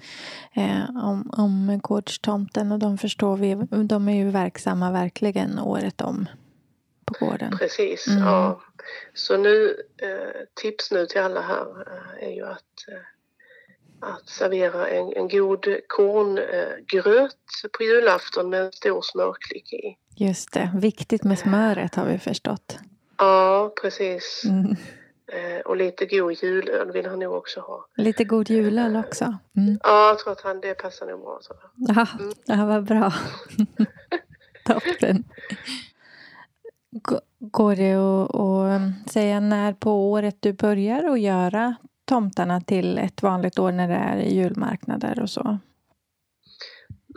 [0.54, 6.26] eh, om, om gårdstomten och de förstår vi, de är ju verksamma verkligen året om
[7.18, 7.58] på gården.
[7.58, 8.22] Precis, Mm.
[8.22, 8.60] ja.
[9.14, 14.88] Så nu, eh, tips nu till alla här eh, är ju att, eh, att servera
[14.88, 17.36] en, en god korngröt
[17.78, 19.96] på julafton med en stor smörklick i.
[20.16, 22.78] Just det, viktigt med smöret har vi förstått.
[23.18, 24.42] Ja, precis.
[24.44, 24.76] Mm.
[25.64, 27.86] Och lite god julöl vill han nog också ha.
[27.96, 29.24] Lite god julöl också.
[29.56, 29.78] Mm.
[29.82, 31.38] Ja, jag tror att han, det passar nog bra.
[31.42, 31.54] Så.
[31.76, 32.06] Ja,
[32.46, 33.12] det här var bra.
[34.66, 35.24] Toppen.
[37.38, 41.74] Går det att, att säga när på året du börjar att göra
[42.04, 45.58] tomtarna till ett vanligt år när det är julmarknader och så?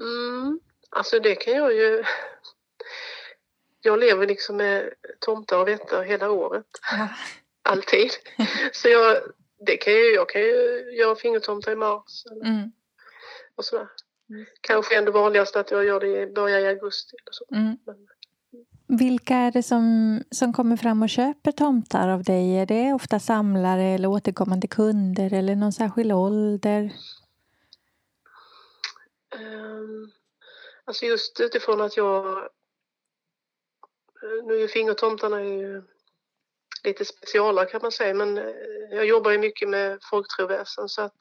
[0.02, 0.60] Mm,
[0.90, 2.04] alltså det kan jag ju...
[3.82, 6.66] Jag lever liksom med tomtar och vättar hela året.
[7.62, 8.10] Alltid.
[8.72, 9.18] Så jag,
[9.66, 12.72] det kan ju, jag kan ju göra fingertomtar i mars eller, Mm.
[13.56, 13.88] och sådär.
[14.30, 14.46] Mm.
[14.62, 17.16] Kanske ändå vanligast att jag gör det i början i augusti.
[17.24, 17.46] Eller så.
[17.56, 17.78] Mm.
[17.86, 18.08] Men-
[18.88, 22.58] vilka är det som, som kommer fram och köper tomtar av dig?
[22.58, 26.94] Är det ofta samlare eller återkommande kunder eller någon särskild ålder?
[29.36, 30.12] Ehm,
[30.86, 32.38] alltså just utifrån att jag...
[34.24, 35.84] Eh, nu är ju fingertomtarna är ju
[36.84, 38.14] lite specialare kan man säga.
[38.14, 38.54] Men eh,
[38.92, 41.18] jag jobbar ju mycket med folktroväsen så att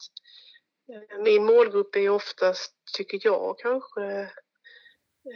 [0.89, 4.31] eh, min målgrupp är oftast, tycker jag kanske,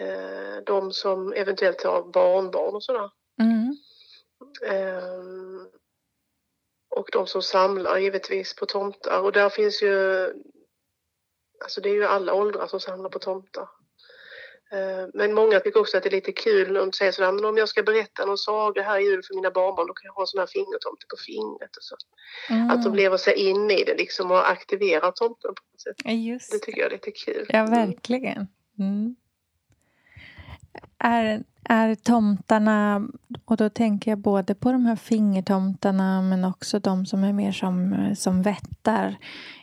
[0.00, 3.10] eh, de som eventuellt har barnbarn och sådär.
[3.40, 3.76] Mm.
[4.66, 5.68] Ehm,
[6.90, 9.20] och de som samlar givetvis på tomtar.
[9.20, 10.26] Och där finns ju...
[11.64, 13.68] Alltså det är ju alla åldrar som samlar på tomtar.
[14.72, 17.44] Ehm, Men många tycker också att det är lite kul när de säger sådär, men
[17.44, 20.12] om jag ska berätta någon saga här i jul för mina barnbarn, då kan jag
[20.12, 21.96] ha en sån här fingertomte på fingret och så.
[22.50, 22.70] Mm.
[22.70, 26.12] Att de lever sig in i det liksom och aktiverar tomten på något sätt.
[26.12, 27.46] Just Det tycker jag är lite kul.
[27.48, 28.46] Ja, verkligen.
[28.78, 29.16] Mm.
[30.98, 33.08] Är, är tomtarna,
[33.44, 37.52] och då tänker jag både på de här fingertomtarna men också de som är mer
[37.52, 39.16] som, som vättar.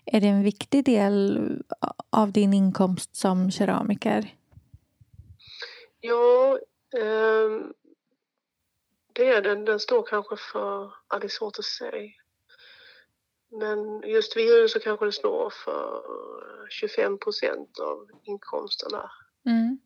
[0.05, 1.49] Är det en viktig del
[2.09, 4.34] av din inkomst som keramiker?
[5.99, 6.59] Ja,
[6.97, 7.74] ehm,
[9.14, 9.66] det är den.
[9.66, 12.11] Den står kanske för, ja det är svårt att säga.
[13.51, 16.03] Men just vid så kanske det står för
[16.70, 19.11] 25 procent av inkomsterna.
[19.45, 19.80] Mm.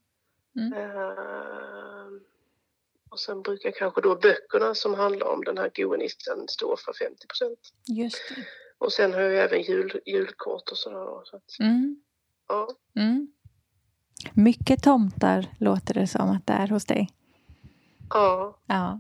[0.57, 2.19] Ehm,
[3.09, 7.27] och sen brukar kanske då böckerna som handlar om den här goenissen stå för 50
[7.27, 7.59] procent.
[7.87, 8.43] Just det.
[8.77, 10.97] Och sen har jag även jul, julkort och sådär.
[11.05, 12.01] då, Så att, Mm.
[12.47, 12.69] ja.
[12.95, 13.27] Mm.
[14.33, 17.09] Mycket tomtar låter det som att det är hos dig.
[18.09, 18.99] ja, Ja.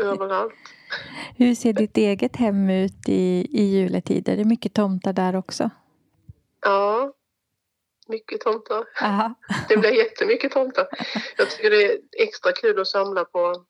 [0.00, 0.52] överallt.
[1.36, 4.36] Hur ser ditt eget hem ut i, i juletider?
[4.36, 5.70] Det är mycket tomtar där också.
[6.60, 7.12] Ja,
[8.08, 8.84] mycket tomtar.
[9.02, 9.34] Aha.
[9.68, 10.88] Det blir jättemycket tomtar.
[11.36, 13.64] Jag tycker det är extra kul att samla på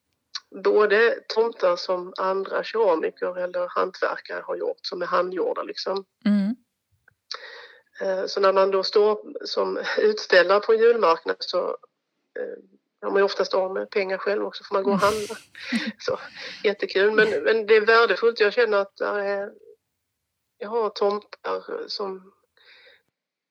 [0.65, 6.05] både tomtar som andra keramiker eller hantverkare har gjort, som är handgjorda liksom.
[6.25, 6.57] Mm.
[8.01, 11.69] Eh, Så när man då står som utställare på en julmarknad så
[12.39, 12.59] eh,
[13.03, 15.37] har man ju oftast av med pengar själv också för man går och handla.
[15.99, 16.19] Så,
[16.65, 17.13] jättekul.
[17.13, 18.41] Men, men det är värdefullt.
[18.41, 19.53] Jag känner att är,
[20.59, 22.33] jag har tomtar som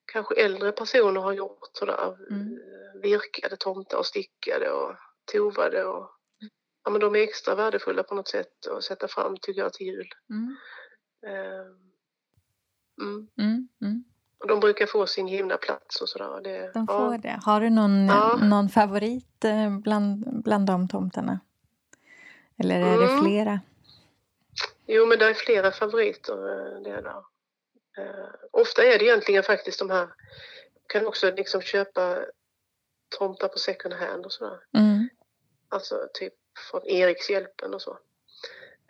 [0.08, 2.18] kanske äldre personer har gjort sådär.
[2.30, 2.42] Mm.
[2.54, 4.96] eh, Virkade tomtar och stickade och
[5.32, 5.86] tovade.
[5.86, 6.10] Och,
[6.84, 9.88] ja, men de är extra värdefulla på något sätt att sätta fram tycker jag till
[9.88, 10.10] jul.
[10.30, 10.56] Mm.
[11.26, 11.66] Eh,
[13.02, 13.28] Mm.
[13.40, 13.68] Mm.
[13.82, 14.04] Mm.
[14.40, 16.42] Och de brukar få sin givna plats och sådär.
[16.44, 16.98] Det, De ja.
[17.10, 17.40] får det.
[17.44, 18.40] Har du någon, Ja.
[18.44, 21.40] någon favorit eh, bland, bland de tomtarna?
[22.58, 23.24] Eller är det Mm.
[23.24, 23.60] flera?
[24.86, 26.36] Jo, men det är flera favoriter.
[26.84, 27.24] Det är där.
[27.98, 30.08] Eh, ofta är det egentligen faktiskt de här...
[30.88, 32.18] Kan också liksom köpa
[33.18, 34.60] tomtar på second hand och sådär.
[34.78, 35.10] Mm.
[35.70, 36.34] Alltså typ
[36.72, 37.98] från Erikshjälpen och så.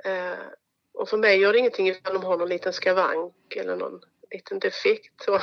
[0.04, 0.46] Eh,
[0.94, 4.02] och för mig gör det ingenting ifall de har någon liten skavank eller någon
[4.32, 5.24] liten defekt.
[5.24, 5.40] Så.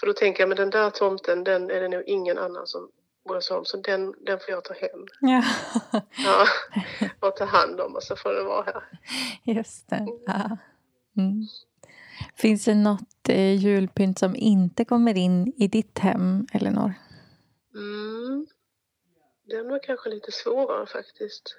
[0.00, 2.90] För då tänker jag, men den där tomten, den är det nog ingen annan som
[3.28, 3.64] bryr sig om.
[3.64, 5.06] Så den, den får jag ta hem.
[5.20, 5.44] Ja,
[6.24, 6.46] Ja,
[7.20, 8.82] och ta hand om och så får den vara här.
[9.54, 10.06] just det.
[10.26, 10.58] Ja.
[11.16, 11.46] Mm.
[12.36, 16.92] Finns det något eh, julpynt som inte kommer in i ditt hem, Elinor?
[17.74, 18.46] Mm.
[19.44, 21.56] Den var kanske lite svårare faktiskt.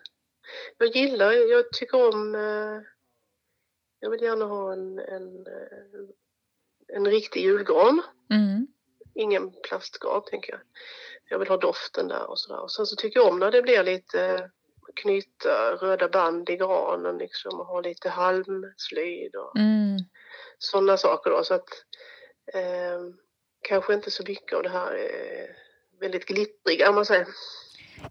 [0.77, 2.81] Jag gillar, jag tycker om, eh,
[3.99, 8.01] jag vill gärna ha en, en, eh, en riktig julgran.
[8.29, 8.67] Mm.
[9.15, 10.61] Ingen plastgran tänker jag.
[11.29, 12.61] Jag vill ha doften där och sådär.
[12.61, 14.49] Och sen så tycker jag om när det blir lite
[14.95, 19.97] knyta röda band i granen liksom och ha lite halmslöjd och Mm.
[20.59, 21.43] Sådana saker då.
[21.43, 21.69] Så att
[22.53, 22.99] eh,
[23.67, 25.49] kanske inte så mycket av det här eh,
[25.99, 27.27] väldigt glittriga om man säger.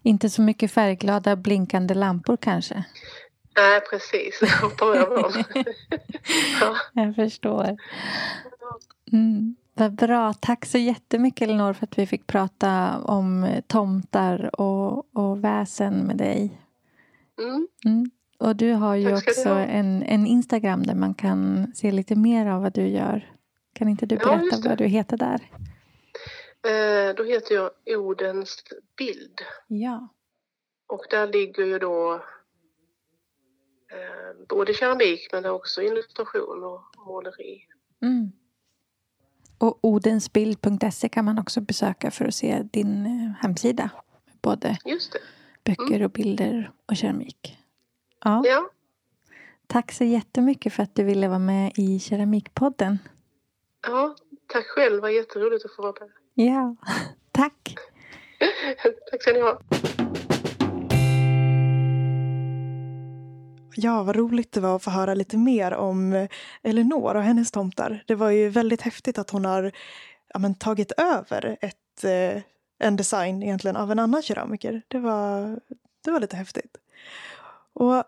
[0.03, 2.83] Inte så mycket färgglada blinkande lampor kanske?
[3.55, 4.39] Nej, precis.
[4.41, 5.43] Jag hoppar över dem.
[6.61, 6.75] ja.
[6.93, 7.77] Jag förstår.
[9.11, 9.55] Mm.
[9.73, 10.33] Vad bra.
[10.33, 16.17] Tack så jättemycket Elinor för att vi fick prata om tomtar och, och väsen med
[16.17, 16.61] dig.
[17.41, 17.67] Mm.
[17.85, 18.11] Mm.
[18.39, 22.61] Och du har ju också en, en Instagram där man kan se lite mer av
[22.61, 23.33] vad du gör.
[23.73, 24.69] Kan inte du Ja, berätta det.
[24.69, 25.41] vad du heter där?
[26.65, 28.63] Eh, då heter jag Odens
[28.97, 29.41] bild.
[29.67, 30.07] Ja.
[30.87, 32.13] Och där ligger ju då
[33.91, 37.61] eh, både keramik men det är också illustration och måleri.
[38.01, 38.31] Mm.
[39.57, 43.89] Och odensbild.se kan man också besöka för att se din eh, hemsida.
[44.41, 44.77] Både
[45.63, 47.58] böcker och bilder och keramik.
[48.23, 48.43] Ja.
[48.45, 48.69] Ja,
[49.67, 52.99] Tack så jättemycket för att du ville vara med i Keramikpodden.
[53.87, 54.15] ja
[54.47, 54.95] tack själv.
[54.95, 56.09] Det var jätteroligt att få vara med.
[56.33, 56.75] Ja,
[57.31, 57.75] tack.
[59.11, 59.59] tack ska ni ha.
[63.75, 66.29] Ja, vad roligt det var att få höra lite mer om eh,
[66.63, 68.03] Elinor och hennes tomtar.
[68.07, 69.71] Det var ju väldigt häftigt att hon har
[70.33, 72.41] ja, men, tagit över ett, eh,
[72.79, 74.81] en design egentligen av en annan keramiker.
[74.87, 75.59] Det var,
[76.05, 76.77] det var lite häftigt.
[77.73, 78.03] Och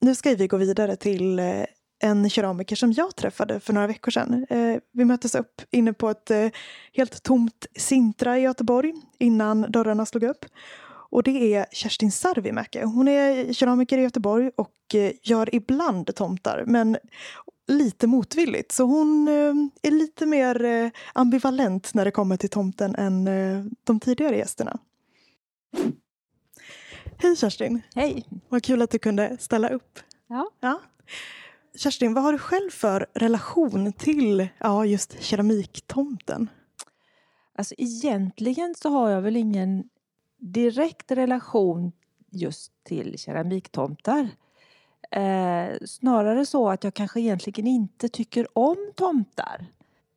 [0.00, 1.64] nu ska vi gå vidare till eh,
[2.02, 4.46] en keramiker som jag träffade för några veckor sedan.
[4.50, 6.48] Eh, vi möttes upp inne på ett eh,
[6.92, 10.44] helt tomt Sintra i Göteborg innan dörrarna slog upp.
[11.12, 12.80] Och det är Kerstin Sarvimäki.
[12.82, 14.74] Hon är keramiker i Göteborg och
[15.22, 16.96] gör ibland tomtar, men
[17.68, 18.72] lite motvilligt.
[18.72, 19.28] Så hon
[19.82, 23.24] är lite mer ambivalent när det kommer till tomten än
[23.84, 24.78] de tidigare gästerna.
[27.22, 27.82] Hej Kerstin!
[27.94, 28.26] Hej!
[28.48, 29.98] Vad kul att du kunde ställa upp.
[30.26, 30.50] Ja.
[30.60, 30.80] ja.
[31.74, 36.50] Kerstin, vad har du själv för relation till ja, just keramiktomten?
[37.54, 39.84] Alltså egentligen så har jag väl ingen
[40.38, 41.92] direkt relation
[42.30, 44.28] just till keramiktomtar.
[45.10, 49.66] Eh, snarare så att jag kanske egentligen inte tycker om tomtar.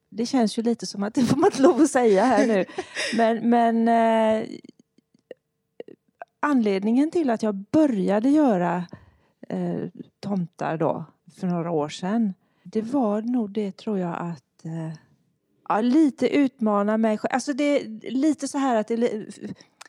[0.09, 2.65] Det känns ju lite som att det får man inte lov att säga här nu.
[3.17, 4.49] Men, men eh,
[6.43, 8.85] anledningen till att jag började göra
[9.49, 9.83] eh,
[10.19, 11.05] tomtar då
[11.39, 12.33] för några år sedan.
[12.63, 14.93] Det var nog det tror jag att eh,
[15.69, 17.33] ja, lite utmana mig själv.
[17.33, 19.27] Alltså det är lite så här att det,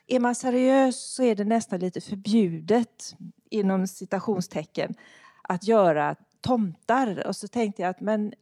[0.07, 3.15] är man seriös så är det nästan lite förbjudet
[3.49, 4.95] inom citationstecken
[5.41, 7.27] att göra tomtar.
[7.27, 8.33] Och så tänkte jag att men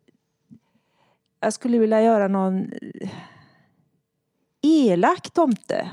[1.40, 3.10] jag skulle vilja göra någon eh,
[4.62, 5.92] elak tomte.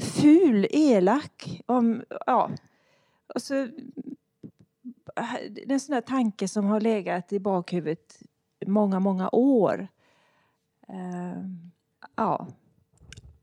[0.00, 1.62] Ful, elak.
[1.66, 2.50] Om, ja.
[3.34, 3.68] Och så,
[5.68, 8.18] en sån där tanke som har legat i bakhuvudet
[8.66, 9.88] många, många år.
[10.90, 11.44] Uh,
[12.16, 12.46] ja.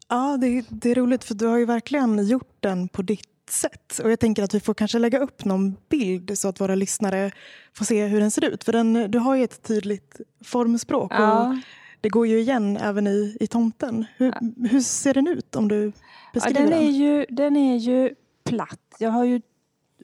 [0.08, 3.50] Ja, det är, det är roligt för du har ju verkligen gjort den på ditt
[3.50, 4.00] sätt.
[4.04, 7.32] Och jag tänker att vi får kanske lägga upp någon bild så att våra lyssnare
[7.74, 8.64] får se hur den ser ut.
[8.64, 11.48] För den, du har ju ett tydligt formspråk ja.
[11.48, 11.56] och
[12.04, 14.06] det går ju igen även i, i tomten.
[14.18, 14.68] Hur, ja.
[14.70, 15.92] hur ser den ut om du
[16.34, 16.80] beskriver ja, den?
[16.80, 18.96] Den är, ju, den är ju platt.
[19.00, 19.42] Jag har ju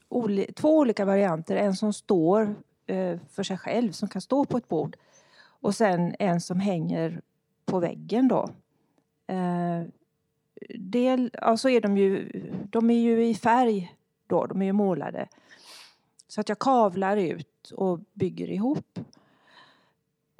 [0.09, 1.55] oli, två olika varianter.
[1.55, 2.55] En som står
[2.87, 4.97] eh, för sig själv, som kan stå på ett bord.
[5.41, 7.21] Och sen en som hänger
[7.65, 8.49] på väggen då.
[9.27, 9.83] Eh,
[10.79, 12.31] del, alltså är de ju,
[12.69, 13.95] de är ju i färg
[14.27, 15.27] då, de är ju målade.
[16.27, 18.99] Så att jag kavlar ut och bygger ihop.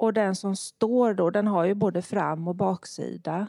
[0.00, 3.46] Och den som står då, den har ju både fram och baksida.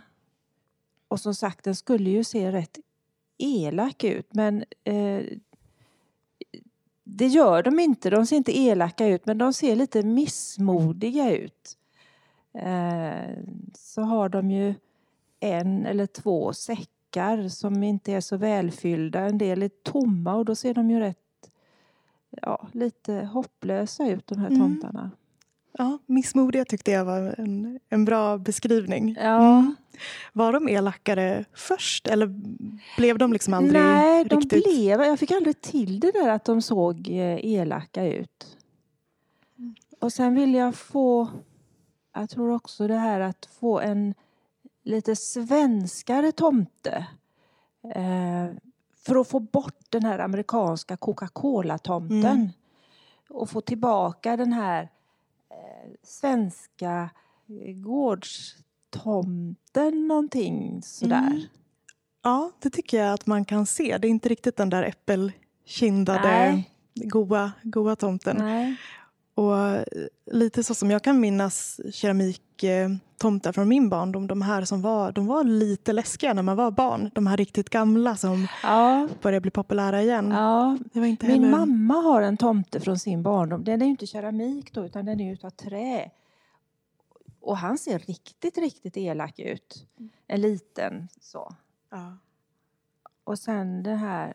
[1.07, 2.77] Och som sagt, den skulle ju se rätt
[3.37, 5.23] elak ut men eh,
[7.03, 8.09] det gör de inte.
[8.09, 11.77] De ser inte elaka ut men de ser lite missmodiga ut.
[12.53, 13.37] Eh,
[13.73, 14.73] så har de ju
[15.39, 19.19] en eller två säckar som inte är så välfyllda.
[19.19, 21.49] En del är tomma och då ser de ju rätt
[22.41, 24.59] ja, lite hopplösa ut de här mm.
[24.59, 24.99] tomtarna.
[24.99, 25.11] Mm.
[25.81, 29.15] Ja, missmodiga tyckte jag var en, en bra beskrivning.
[29.19, 29.57] Ja.
[29.59, 29.75] Mm.
[30.33, 32.35] Var de elakare först eller
[32.97, 34.49] blev de liksom aldrig Nej, riktigt...
[34.49, 38.57] de blev, jag fick aldrig till det där att de såg eh, elaka ut.
[39.99, 41.29] Och sen vill jag få,
[42.13, 44.13] jag tror också det här att få en
[44.83, 47.05] lite svenskare tomte.
[47.95, 48.45] Eh,
[49.05, 52.25] för att få bort den här amerikanska Coca-Cola-tomten.
[52.25, 52.49] Mm.
[53.29, 54.89] Och få tillbaka den här
[56.03, 57.09] svenska
[57.49, 61.27] eh, gårdstomten någonting sådär.
[61.27, 61.41] Mm.
[62.23, 63.97] Ja, det tycker jag att man kan se.
[63.97, 66.63] Det är inte riktigt den där äppelkindade
[66.95, 68.37] goa, goa tomten.
[68.39, 68.75] Nej.
[69.33, 69.83] Och eh,
[70.31, 71.81] lite så som jag kan minnas
[73.21, 76.71] keramiktomtar från min barndom, de här som var, de var lite läskiga när man var
[76.71, 77.11] barn.
[77.13, 79.07] De här riktigt gamla som ja.
[79.21, 80.31] börjar bli populära igen.
[80.31, 80.77] Ja.
[80.93, 83.63] Det var inte Min mamma har en tomte från sin barndom.
[83.63, 86.11] Den är inte keramik då, utan den är utav trä.
[87.41, 89.87] Och han ser riktigt, riktigt elak ut.
[90.27, 91.55] En liten så.
[91.91, 92.17] Ja.
[93.23, 94.33] Och sen det här,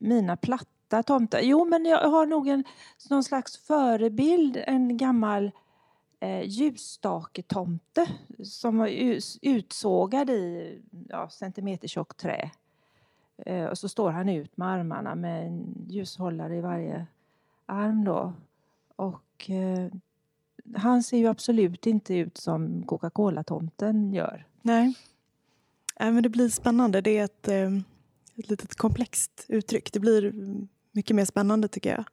[0.00, 1.40] mina plattor äkta tomtar?
[1.40, 2.64] Jo, men jag har nog en
[3.10, 5.50] någon slags förebild, en gammal
[6.22, 8.06] eh, ljusstaketomte
[8.44, 8.88] som var
[9.42, 12.50] utsågad i ja, centimetertjockt trä.
[13.46, 17.06] Eh, och så står han ut med armarna med en ljushållare i varje
[17.66, 18.32] arm då.
[18.96, 19.90] Och eh,
[20.74, 24.46] han ser ju absolut inte ut som Coca-Cola-tomten gör.
[24.62, 24.94] Nej.
[26.00, 27.00] Nej, men det blir spännande.
[27.00, 27.76] Det är ett, eh,
[28.36, 29.92] ett litet komplext uttryck.
[29.92, 30.32] Det blir
[30.92, 32.04] mycket mer spännande tycker jag.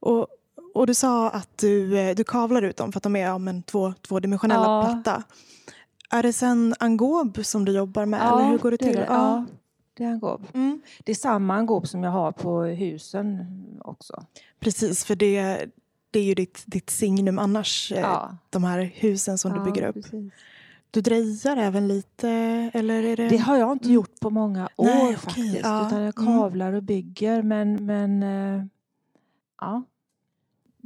[0.00, 0.28] Och,
[0.74, 3.38] och du sa att du, eh, du kavlar ut dem för att de är ja,
[3.38, 4.82] men två, tvådimensionella ja.
[4.82, 5.22] platta.
[6.10, 8.20] Är det sen angob som du jobbar med?
[8.20, 8.96] Ja, eller hur går det, det till?
[8.96, 9.06] Det.
[9.08, 9.44] Ja.
[9.94, 10.46] det är angob.
[10.54, 10.82] Mm.
[11.04, 13.46] Det är samma angob som jag har på husen
[13.80, 14.24] också.
[14.60, 15.64] Precis, för det,
[16.10, 18.36] det är ju ditt, ditt signum annars, eh, ja.
[18.50, 19.94] de här husen som du bygger upp.
[19.94, 20.32] Precis.
[20.90, 22.28] Du drejar även lite?
[22.74, 23.28] Eller är det...
[23.28, 23.94] det har jag inte mm.
[23.94, 25.60] gjort på många år Nej, faktiskt.
[25.62, 25.86] Ja.
[25.86, 26.38] Utan jag mm.
[26.38, 27.42] kavlar och bygger.
[27.42, 28.64] Men, men eh,
[29.60, 29.82] Ja.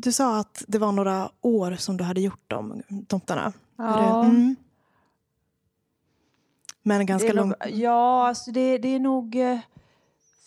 [0.01, 3.53] Du sa att det var några år som du hade gjort de tomtarna.
[3.77, 4.25] Ja.
[4.25, 4.57] Mm.
[6.83, 7.55] Men ganska långt.
[7.69, 9.59] ja, alltså det, det är nog eh,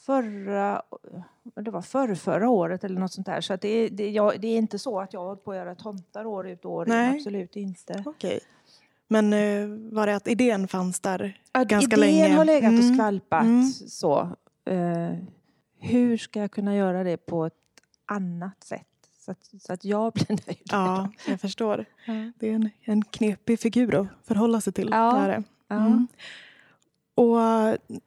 [0.06, 0.82] förra,
[1.56, 3.42] det var förra, förra året eller något sånt där.
[3.42, 5.58] Så det, är- det, jag, det är inte så att jag har hållit på att
[5.58, 6.94] göra tomtar år ut och år in.
[6.94, 8.04] Absolut inte.
[8.06, 8.40] Okej.
[9.08, 11.42] Men eh, var det att idén fanns där?
[11.52, 12.36] Att Ganska idén länge.
[12.36, 12.94] har legat och Mm.
[12.96, 13.44] skvalpat.
[13.44, 13.66] Mm.
[13.72, 14.20] Så.
[14.66, 15.12] Eh,
[15.80, 17.54] hur ska jag kunna göra det på ett
[18.06, 18.88] annat sätt?
[19.26, 20.62] Så att, så att jag blir nöjd.
[20.64, 21.86] Ja, jag förstår.
[22.06, 22.32] Ja.
[22.40, 24.90] Det är en, en knepig figur att förhålla sig till.
[24.92, 25.28] Ja.
[25.28, 25.44] det.
[25.76, 26.08] Mm.
[27.16, 27.38] Och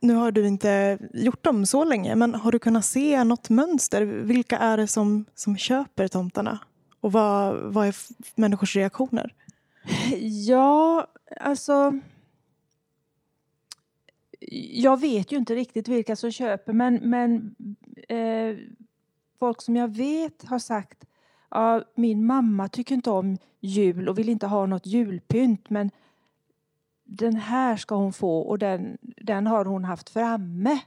[0.00, 4.02] nu har du inte gjort dem så länge, men har du kunnat se något mönster?
[4.02, 6.58] Vilka är det som, som köper tomtarna?
[7.00, 7.94] Och vad, vad är
[8.34, 9.34] människors reaktioner?
[10.20, 11.06] Ja,
[11.40, 12.00] alltså...
[14.70, 17.54] Jag vet ju inte riktigt vilka som köper, men, men
[18.08, 18.56] eh,
[19.38, 21.04] folk som jag vet har sagt
[21.54, 25.90] ja, min mamma tycker inte om jul och vill inte ha något julpynt, men
[27.04, 30.78] den här ska hon få och den, den har hon haft framme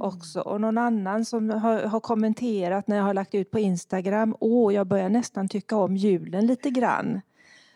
[0.00, 0.40] också.
[0.40, 4.74] Och någon annan som har, har kommenterat när jag har lagt ut på Instagram, åh,
[4.74, 7.20] jag börjar nästan tycka om julen lite grann.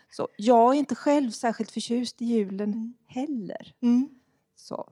[0.09, 3.73] Så jag är inte själv särskilt förtjust i julen heller.
[3.81, 4.09] Mm.
[4.55, 4.89] Så.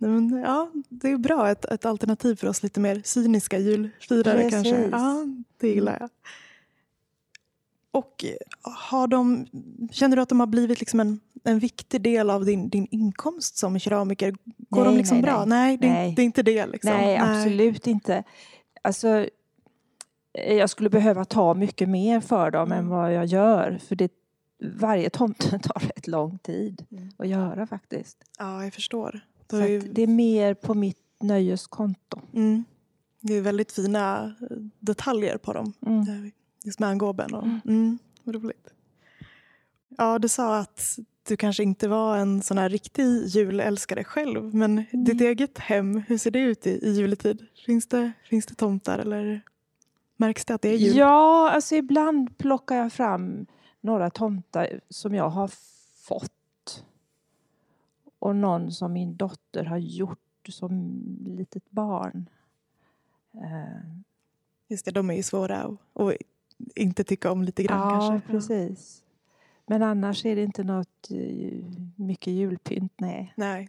[0.00, 1.50] Men, ja, det är bra.
[1.50, 4.88] Ett, ett alternativ för oss lite mer cyniska julfirare kanske.
[4.92, 5.26] Ja,
[5.60, 6.10] det gillar jag.
[7.92, 9.46] Och eh, har de,
[9.92, 13.56] känner du att de har blivit liksom en, en viktig del av din, din inkomst
[13.58, 14.34] som keramiker?
[14.68, 15.44] Går Nej, de liksom nej, bra?
[15.44, 15.68] nej.
[15.68, 16.14] Nej, det, är- Nej.
[16.16, 16.66] det är inte det.
[16.66, 16.90] Liksom.
[16.90, 18.24] Nej, absolut inte.
[18.82, 19.08] Alltså,
[20.32, 22.90] eh, jag skulle behöva ta mycket mer för dem än Mm.
[22.90, 23.78] vad jag gör.
[23.88, 24.12] För det,
[24.74, 27.08] varje tomte tar rätt lång tid Mm.
[27.16, 28.18] att göra faktiskt.
[28.38, 29.20] Ja, jag förstår.
[29.50, 32.20] Så är ju, det är mer på mitt nöjeskonto.
[32.34, 32.64] mm,
[33.20, 35.72] det är väldigt fina eh, detaljer på dem.
[35.86, 36.30] Mm.
[36.64, 37.34] Just med angåben.
[37.34, 37.60] Och, Mm.
[37.64, 37.98] mm.
[38.24, 38.68] roligt.
[39.98, 40.98] Ja, du sa att
[41.28, 44.54] du kanske inte var en sån här riktig julälskare själv.
[44.54, 47.46] Men ditt eget hem, hur ser det ut i, i juletid?
[47.66, 49.40] Finns det, finns det tomtar eller
[50.16, 50.96] märks det att det är jul?
[50.96, 53.46] Ja, alltså ibland plockar jag fram
[53.80, 55.50] några tomtar som jag har
[56.08, 56.32] fått.
[58.20, 60.18] Och någon som min dotter har gjort
[60.48, 62.28] som litet barn.
[63.34, 63.80] Eh,
[64.68, 65.56] Just det, de är ju svåra
[65.94, 66.12] att
[66.74, 68.28] inte tycka om lite grann ja, kanske.
[68.32, 69.02] precis.
[69.66, 71.64] Men annars är det inte något eh,
[71.96, 73.32] mycket julpynt, nej.
[73.36, 73.68] Nej.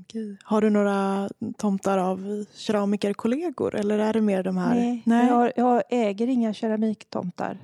[0.00, 0.36] Okej.
[0.42, 4.74] Har du några tomtar av keramikerkollegor eller är det mer de här?
[5.04, 7.58] Nej, Jag, har, jag äger inga keramiktomtar.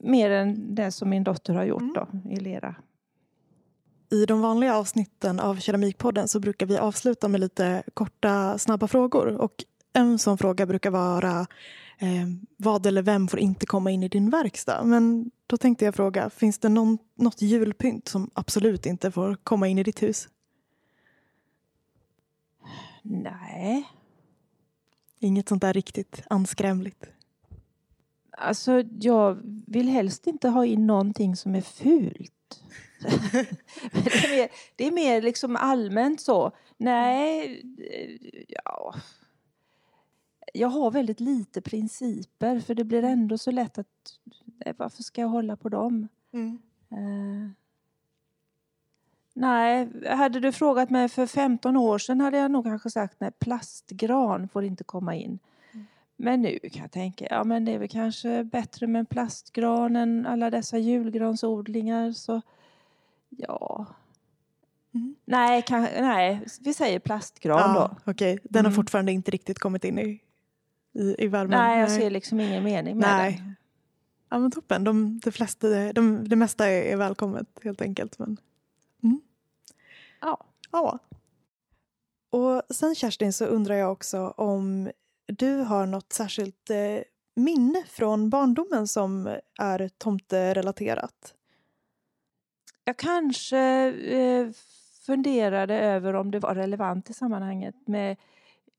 [0.00, 1.92] Mer än det som min dotter har gjort Mm.
[1.94, 2.74] då, i lera.
[4.10, 9.26] I de vanliga avsnitten av Keramikpodden så brukar vi avsluta med lite korta, snabba frågor.
[9.26, 11.40] Och en sån fråga brukar vara
[11.98, 12.26] eh,
[12.56, 14.84] vad eller vem får inte komma in i din verkstad?
[14.84, 19.68] Men då tänkte jag fråga, finns det någon, något julpynt som absolut inte får komma
[19.68, 20.28] in i ditt hus?
[23.02, 23.88] Nej.
[25.18, 27.04] Inget sånt där riktigt anskrämligt?
[28.38, 32.35] Alltså, jag vill helst inte ha in någonting som är fult.
[33.92, 36.52] Det, är mer, det är mer liksom allmänt så.
[36.76, 38.94] Nej, eh, ja.
[40.54, 43.86] Jag har väldigt lite principer för det blir ändå så lätt att
[44.64, 46.08] eh, varför ska jag hålla på dem?
[46.90, 47.50] Eh,
[49.34, 53.30] nej, hade du frågat mig för 15 år sedan hade jag nog kanske sagt nej,
[53.38, 55.38] plastgran får inte komma in.
[56.16, 59.96] Men nu kan jag tänka, ja men det är väl kanske bättre med en plastgran
[59.96, 62.40] än alla dessa julgransodlingar så
[63.28, 63.86] ja.
[64.94, 65.14] Mm.
[65.24, 67.80] Nej, kan, nej, vi säger plastgran då.
[67.80, 68.76] Ja, Okej, den har Mm.
[68.76, 70.20] fortfarande inte riktigt kommit in i,
[70.92, 71.58] i, i värmen?
[71.58, 73.32] Nej, jag ser liksom ingen mening med Nej.
[73.32, 73.54] det.
[74.28, 74.84] Ja, men toppen.
[74.84, 78.18] De, de flesta, de, det mesta är, är välkommet helt enkelt.
[78.18, 78.36] Men,
[80.20, 80.44] Ja.
[80.72, 80.98] ja.
[82.30, 84.90] Och sen Kerstin så undrar jag också om
[85.26, 86.98] du har något särskilt eh,
[87.34, 91.34] minne från barndomen som är tomterelaterat?
[92.84, 93.58] Jag kanske
[93.90, 94.48] eh,
[95.06, 98.16] funderade över om det var relevant i sammanhanget med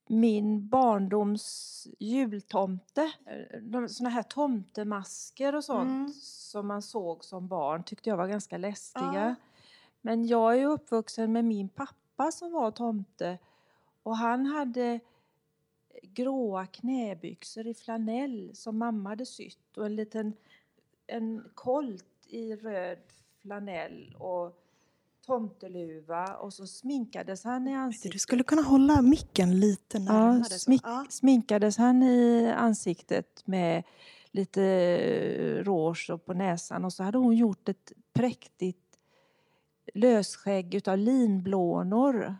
[0.09, 3.11] min barndoms jultomte.
[3.25, 6.13] Eh, såna här tomtemasker och sånt Mm.
[6.23, 9.11] som man såg som barn tyckte jag var ganska läskiga.
[9.13, 9.35] Ja.
[10.01, 13.37] Men jag är uppvuxen med min pappa som var tomte
[14.03, 14.99] och han hade
[16.17, 20.33] gråa knäbyxor i flanell som mamma hade sytt och en liten
[21.07, 22.97] en kolt i röd
[23.41, 24.63] flanell och
[25.25, 28.11] tomteluva och så sminkades han i ansiktet.
[28.11, 30.37] Du skulle kunna hålla micken lite närmare.
[30.51, 31.05] Ja, smink, Ja.
[31.09, 33.83] sminkades han i ansiktet med
[34.31, 38.97] lite eh, rouge på näsan och så hade hon gjort ett präktigt
[39.93, 42.35] lösskägg utav linblånor.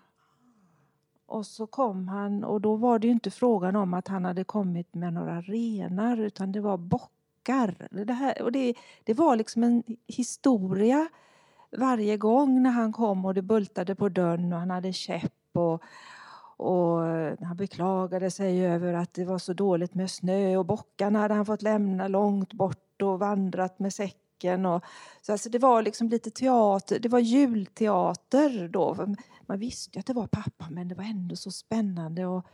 [1.28, 4.44] Och så kom han och då var det ju inte frågan om att han hade
[4.44, 7.88] kommit med några renar utan det var bockar.
[8.06, 8.74] Det, här, och det,
[9.04, 11.08] det var liksom en historia
[11.78, 15.82] varje gång när han kom och det bultade på dörren och han hade käpp och,
[16.58, 17.02] och
[17.42, 21.46] han beklagade sig över att det var så dåligt med snö och bockarna hade han
[21.46, 23.94] fått lämna långt bort och vandrat med
[24.38, 24.66] säcken.
[24.66, 24.84] Och,
[25.22, 29.16] så alltså det var liksom lite teater, det var julteater då.
[29.48, 32.26] Man visste ju att det var pappa men det var ändå så spännande.
[32.26, 32.46] Och,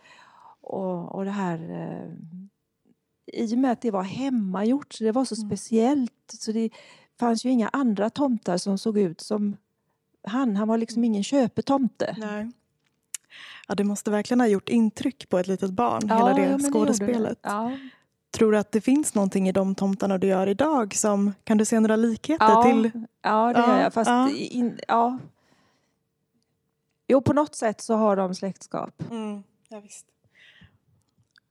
[0.61, 2.13] och, och det här eh,
[3.41, 5.49] i och med att det var hemmagjort, så det var så Mm.
[5.49, 6.33] speciellt.
[6.39, 6.69] Så det
[7.19, 9.57] fanns ju inga andra tomtar som såg ut som
[10.27, 10.55] han.
[10.55, 12.15] Han var liksom ingen köpetomte.
[12.17, 12.51] Nej.
[13.67, 17.43] Ja, det måste verkligen ha gjort intryck på ett litet barn, hela det gjorde skådespelet.
[17.43, 17.49] Det.
[17.49, 17.71] Ja.
[18.43, 21.65] Tror du att det finns någonting i de tomtarna du gör idag som, kan du
[21.65, 22.91] se några likheter Ja, till?
[23.21, 23.93] ja, det Ja, gör jag.
[23.93, 24.29] Fast ja.
[24.29, 25.17] In, ja.
[27.07, 29.03] Jo, på något sätt så har de släktskap.
[29.11, 30.05] Mm, ja, visst.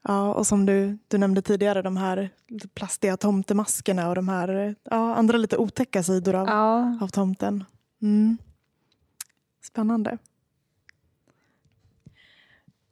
[0.02, 2.30] Ja, och som du, du nämnde tidigare, de här
[2.74, 6.98] plastiga tomtemaskerna och de här ja, andra lite otäcka sidor av, Ja.
[7.00, 7.64] av tomten.
[8.02, 8.38] Mm.
[9.62, 10.18] Spännande.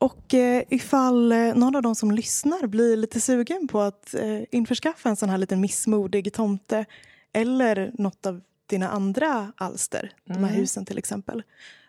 [0.00, 4.40] Och eh, ifall eh, någon av de som lyssnar blir lite sugen på att eh,
[4.50, 6.84] införskaffa en sån här liten missmodig tomte
[7.32, 10.54] eller något av dina andra alster, de här Mm.
[10.54, 11.42] husen till exempel.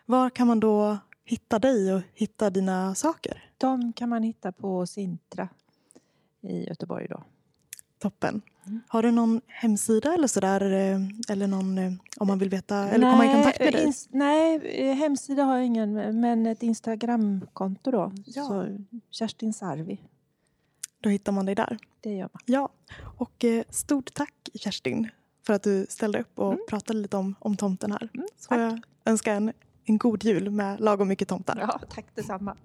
[0.06, 3.50] Var kan man då hitta dig och hitta dina saker?
[3.58, 5.48] De kan man hitta på Sintra
[6.42, 7.24] i Göteborg då.
[8.02, 8.42] Toppen.
[8.66, 8.80] Mm.
[8.88, 10.72] Har du någon hemsida eller sådär?
[10.72, 13.86] eh, Eller någon, eh, om man vill veta eller komma i kontakt med dig?
[13.86, 18.12] ins- nej, eh, hemsida har jag ingen, men ett Instagramkonto då.
[18.26, 18.42] Ja.
[18.44, 18.78] Så
[19.10, 20.00] Kerstin Sarvi,
[21.00, 21.78] Då hittar man dig där.
[22.00, 22.42] det gör man.
[22.46, 22.68] Ja,
[23.18, 25.08] och stort tack Kerstin
[25.46, 26.64] för att du ställde upp och Mm.
[26.68, 28.08] pratade lite om, om tomten här.
[28.14, 29.52] Mm, Så jag önska en,
[29.84, 31.58] en god jul med lagom mycket tomtar.
[31.60, 32.56] Ja, tack detsamma.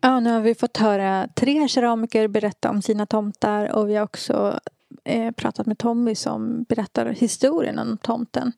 [0.00, 4.04] Ja, nu har vi fått höra tre keramiker berätta om sina tomtar och vi har
[4.04, 4.60] också
[5.04, 8.52] eh, pratat med Tommy som berättar historien om tomten.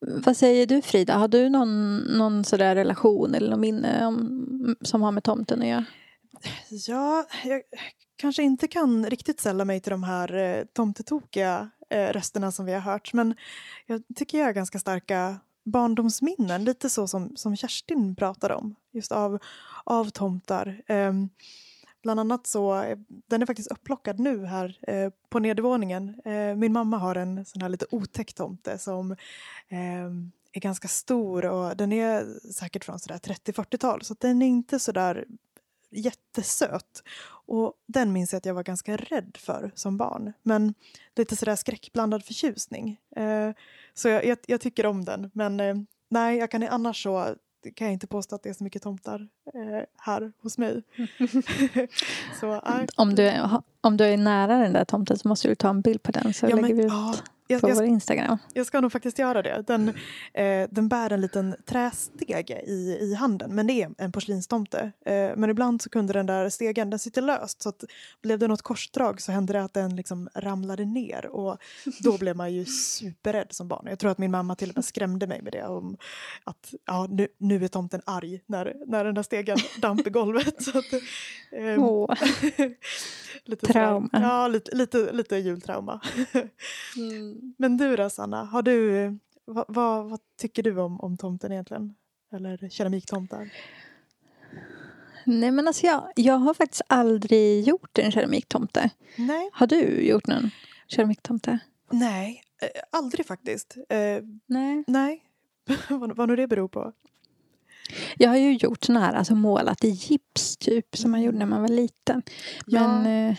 [0.00, 1.14] Vad säger du Frida?
[1.14, 5.68] Har du någon, någon sådär relation eller någon minne om, som har med tomten att
[5.68, 5.84] göra?
[6.88, 7.62] Ja, jag
[8.16, 12.72] kanske inte kan riktigt sälla mig till de här eh, tomtetokiga eh, rösterna som vi
[12.72, 13.12] har hört.
[13.12, 13.34] Men
[13.86, 16.64] jag tycker jag har ganska starka barndomsminnen.
[16.64, 18.74] Lite så som, som Kerstin pratade om.
[18.90, 19.38] Just av,
[19.84, 20.82] av tomtar.
[20.86, 21.28] Ehm,
[22.02, 26.20] bland annat så, eh, den är faktiskt upplockad nu här eh, på nedervåningen.
[26.24, 29.16] Eh, min mamma har en sån här lite otäck tomte som
[29.68, 34.02] ehm, är ganska stor och den är säkert från sådär 30-40-tal.
[34.02, 35.24] Så att den är inte sådär
[35.92, 37.02] jättesöt.
[37.46, 40.32] Och den minns jag att jag var ganska rädd för som barn.
[40.42, 40.74] Men
[41.16, 43.00] lite sådär skräckblandad förtjusning.
[43.16, 43.50] Eh,
[43.94, 45.30] så jag, jag, jag tycker om den.
[45.34, 45.76] Men eh,
[46.10, 47.34] nej, jag kan annars så
[47.74, 50.82] kan jag inte påstå att det är så mycket tomtar eh, här hos mig.
[52.40, 52.60] så.
[52.96, 55.80] Om du, är- om du är nära den där tomten så måste du ta en
[55.80, 57.14] bild på den så Ja, men, lägger vi ut ja,
[57.52, 58.38] jag, på jag, vår Instagram.
[58.54, 59.64] Jag ska nog faktiskt göra det.
[59.66, 59.88] Den,
[60.34, 64.92] eh, den bär en liten trästege i, i handen, men det är en porslinstomte.
[65.06, 67.84] Eh, men ibland så kunde den där stegen, den sitter löst, så att
[68.22, 71.58] blev det något korsdrag så hände det att den liksom ramlade ner och
[72.00, 73.86] då blev man ju superrädd som barn.
[73.88, 75.96] Jag tror att min mamma till och med skrämde mig med det om
[76.44, 80.62] att ja, nu, nu är tomten arg när, när den där stegen damp i golvet.
[80.62, 80.92] Så att,
[81.52, 82.14] ehm, Åh.
[83.44, 84.08] lite sådär- Trauma.
[84.12, 86.00] Ja, lite, lite, lite jultrauma.
[87.58, 89.06] Men du då Sanna, har du,
[89.44, 91.94] vad, vad, vad tycker du om, om tomten egentligen?
[92.32, 93.50] Eller keramiktomtar?
[95.26, 98.90] Nej men alltså jag, jag har faktiskt aldrig gjort en keramiktomte.
[99.16, 100.50] Nej, Har du gjort någon
[100.88, 101.58] keramiktomte?
[101.90, 103.76] nej, eh, aldrig faktiskt.
[103.88, 104.84] Eh, Nej.
[104.86, 105.24] nej,
[105.88, 106.92] vad, vad nu det beror på.
[108.16, 111.46] Jag har ju gjort såna här, alltså målat i gips typ som man gjorde när
[111.46, 112.22] man var liten.
[112.66, 113.36] Men eh,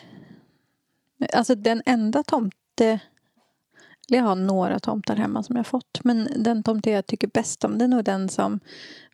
[1.34, 2.99] alltså den enda tomte
[4.07, 5.99] jag har några tomtar hemma som jag fått.
[6.03, 8.59] Men den tomte jag tycker bäst om det är nog den som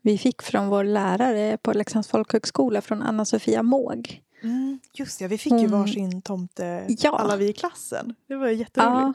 [0.01, 4.21] vi fick från vår lärare på Leksands folkhögskola från Anna-Sofia Måg.
[4.43, 5.71] Mm, just ja, vi fick ju Mm.
[5.71, 7.17] varsin tomte Ja.
[7.17, 8.15] alla vi i klassen.
[8.27, 8.73] Det var jätteroligt.
[8.77, 9.13] Ja,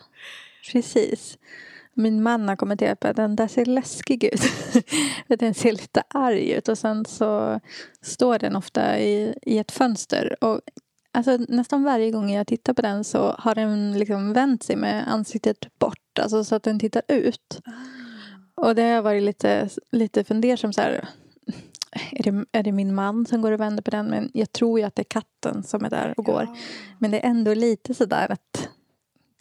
[0.72, 1.38] precis.
[1.94, 4.40] Min man har kommenterat på att den där ser läskig ut.
[5.38, 7.60] Den ser lite arg ut och sen så
[8.02, 10.36] står den ofta i, i ett fönster.
[10.44, 10.60] Och
[11.14, 15.12] alltså, nästan varje gång jag tittar på den så har den liksom vänt sig med
[15.12, 16.18] ansiktet bort.
[16.20, 17.60] Alltså så att den tittar ut.
[18.54, 21.08] Och det har jag varit lite, lite fundersam så här.
[22.12, 24.06] Är det, är det min man som går och vänder på den?
[24.06, 26.42] Men jag tror ju att det är katten som är där och går.
[26.42, 26.56] Ja.
[26.98, 28.68] Men det är ändå lite sådär att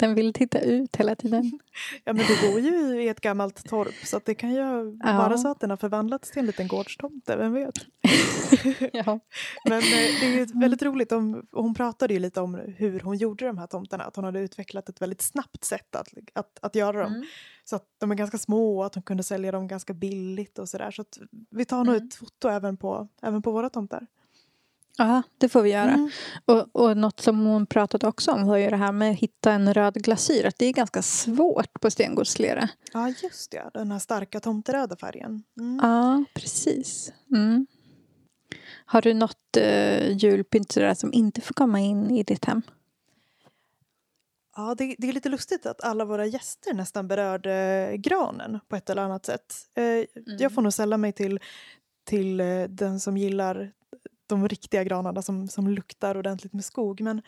[0.04, 1.52] den vill titta ut hela tiden.
[2.04, 4.58] Ja, men du bor ju i ett gammalt torp så det kan ju
[5.04, 5.18] Ja.
[5.18, 7.74] vara så att den har förvandlats till en liten gårdstomte, vem vet?
[8.94, 9.20] ja.
[9.70, 9.84] Men eh,
[10.20, 13.58] det är ju väldigt roligt, om, hon pratade ju lite om hur hon gjorde de
[13.58, 17.14] här tomterna, att hon hade utvecklat ett väldigt snabbt sätt att, att, att göra dem.
[17.14, 17.26] Mm.
[17.64, 20.70] Så att de är ganska små och att hon kunde sälja dem ganska billigt och
[20.70, 20.92] sådär.
[20.92, 21.18] Så att
[21.50, 22.08] vi tar nog Mm.
[22.08, 24.08] ett foto även på, även på våra tomtar.
[24.98, 25.92] Ja, det får vi göra.
[25.94, 26.10] Mm.
[26.46, 29.52] Och, och något som hon pratade också om var ju det här med att hitta
[29.52, 30.46] en röd glasyr.
[30.46, 32.70] Att det är ganska svårt på stengodslera.
[32.94, 33.70] Ja, just det.
[33.74, 35.44] Den här starka tomteröda färgen.
[35.60, 35.80] Mm.
[35.84, 37.14] Ja, precis.
[37.32, 37.68] Mm.
[38.86, 42.62] Har du något uh, julpynt som inte får komma in i ditt hem?
[44.56, 48.90] Ja, det, det är lite lustigt att alla våra gäster nästan berörde granen på ett
[48.90, 49.56] eller annat sätt.
[49.76, 49.84] Eh,
[50.40, 51.40] Jag får nog sälla mig till,
[52.04, 53.72] till eh, den som gillar
[54.34, 57.02] de riktiga granarna som, som luktar ordentligt med skog.
[57.02, 57.22] Men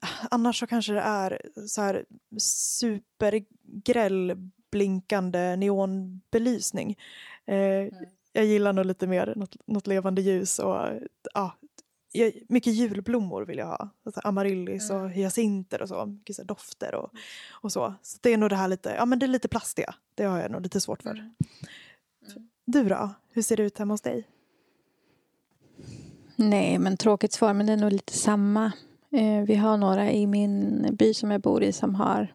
[0.00, 2.04] ah, annars så kanske det är så här
[2.38, 6.98] supergräll blinkande neonbelysning.
[7.46, 7.88] Eh,
[8.36, 10.86] Jag gillar nog lite mer något, något levande ljus och
[11.34, 11.56] ja,
[12.12, 13.88] jag, mycket julblommor vill jag ha.
[14.04, 16.06] Alltså amaryllis och hyacinter och så.
[16.06, 17.10] Mycket så dofter och,
[17.50, 17.94] och så.
[18.02, 19.94] Så det är nog det här lite, ja men det är lite plastiga.
[20.14, 21.30] Det har jag nog lite svårt för.
[22.66, 23.10] Du då?
[23.32, 24.28] Hur ser det ut hemma hos dig?
[26.36, 27.54] Nej, men tråkigt svar.
[27.54, 28.72] Men det är nog lite samma.
[29.12, 32.34] Eh, vi har några i min by som jag bor i som har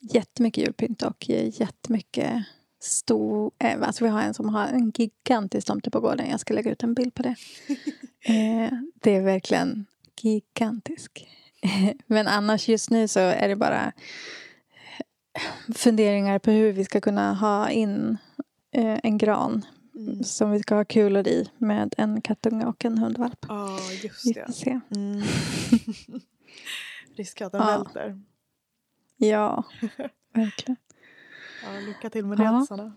[0.00, 2.44] jättemycket julpynt och jättemycket
[2.80, 3.50] stor...
[3.58, 6.30] Eh, alltså vi har en som har en gigantisk tomte på gården.
[6.30, 7.34] Jag ska lägga ut en bild på det.
[8.28, 9.86] Eh, det är verkligen
[10.20, 11.28] gigantisk.
[12.06, 13.92] Men annars just nu så är det bara
[15.74, 18.16] funderingar på hur vi ska kunna ha in
[18.72, 19.64] en gran
[20.24, 23.44] som vi ska ha kulor i med en kattunge och en hundvalp.
[23.48, 24.46] Ja, just Vi det.
[24.46, 24.80] får se.
[24.96, 25.22] Mm.
[27.16, 27.66] Risk att den Ja.
[27.66, 28.20] välter.
[29.16, 29.64] Ja,
[30.34, 30.76] verkligen.
[31.64, 32.66] Ja, lycka till med det, Ja.
[32.68, 32.92] Sanna.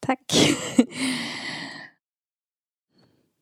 [0.00, 0.32] Tack.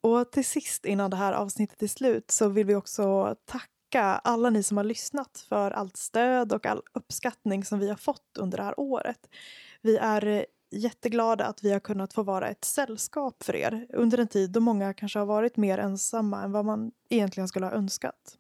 [0.01, 4.51] Och till sist innan det här avsnittet är slut så vill vi också tacka alla
[4.51, 8.59] ni som har lyssnat för allt stöd och all uppskattning som vi har fått under
[8.59, 9.29] det här året.
[9.83, 14.29] Vi är jätteglada att vi har kunnat få vara ett sällskap för er under en
[14.29, 18.39] tid då många kanske har varit mer ensamma än vad man egentligen skulle ha önskat.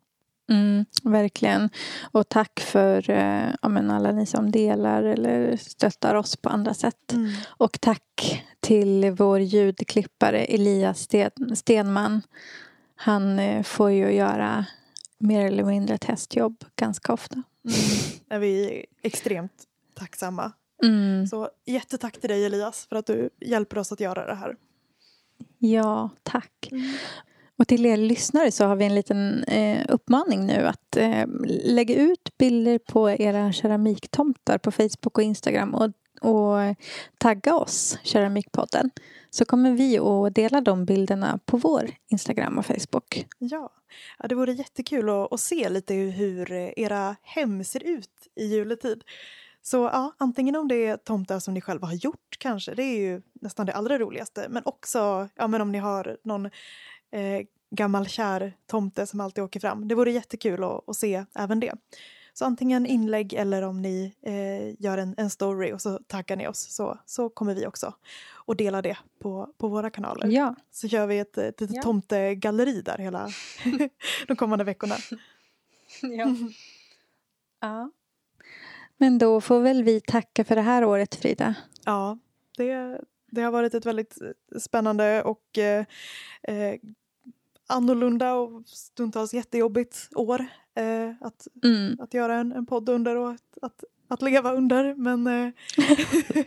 [0.51, 1.71] Mm, verkligen.
[2.13, 7.15] Och tack för eh, ja, alla ni som delar eller stöttar oss på andra sätt.
[7.47, 12.23] Och tack till vår ljudklippare Elias Sten- Stenman.
[12.95, 14.67] Han eh, får ju göra
[15.19, 17.35] mer eller mindre testjobb ganska ofta.
[17.35, 17.77] Mm.
[18.29, 19.65] Är vi extremt
[19.95, 20.53] tacksamma.
[20.83, 21.27] Mm.
[21.27, 24.57] Så jättetack till dig Elias för att du hjälper oss att göra det här.
[25.59, 26.71] Ja, tack.
[27.59, 31.27] Och till er lyssnare så har vi en liten eh, uppmaning nu att eh,
[31.65, 35.91] lägga ut bilder på era keramiktomtar på Facebook och Instagram och,
[36.21, 36.77] och
[37.19, 38.91] tagga oss, Keramikpodden.
[39.31, 43.27] Så kommer vi att dela de bilderna på vår Instagram och Facebook.
[43.39, 43.73] Ja,
[44.19, 49.05] ja det vore jättekul att, att se lite hur era hem ser ut i juletid.
[49.63, 52.99] Så ja, antingen om det är tomtar som ni själva har gjort kanske, det är
[52.99, 54.47] ju nästan det allra roligaste.
[54.51, 56.47] Men också ja, men om ni har någon
[57.11, 59.89] eh, gammal kär tomte som alltid åker fram.
[59.89, 61.75] Det vore jättekul att, att se även det.
[62.35, 66.49] Så antingen inlägg eller om ni eh, gör en, en story och så taggar ni
[66.49, 67.95] oss så, så kommer vi också
[68.47, 70.27] att dela det på, på våra kanaler.
[70.27, 71.83] Ja, Så kör vi ett, ett litet Ja.
[71.83, 73.29] tomtegalleri där hela
[74.27, 74.95] de kommande veckorna.
[76.03, 76.27] ja.
[77.61, 77.91] ja.
[79.03, 81.55] Men då får väl vi tacka för det här året, Frida.
[81.85, 82.19] Ja,
[82.57, 83.01] det,
[83.31, 84.19] det har varit ett väldigt
[84.59, 85.85] spännande och eh,
[86.43, 86.75] eh,
[87.67, 91.97] annorlunda och stundtals jättejobbigt år eh, att, Mm.
[92.01, 94.95] att göra en, en podd under och att, att, att leva under.
[94.95, 95.53] Men, eh,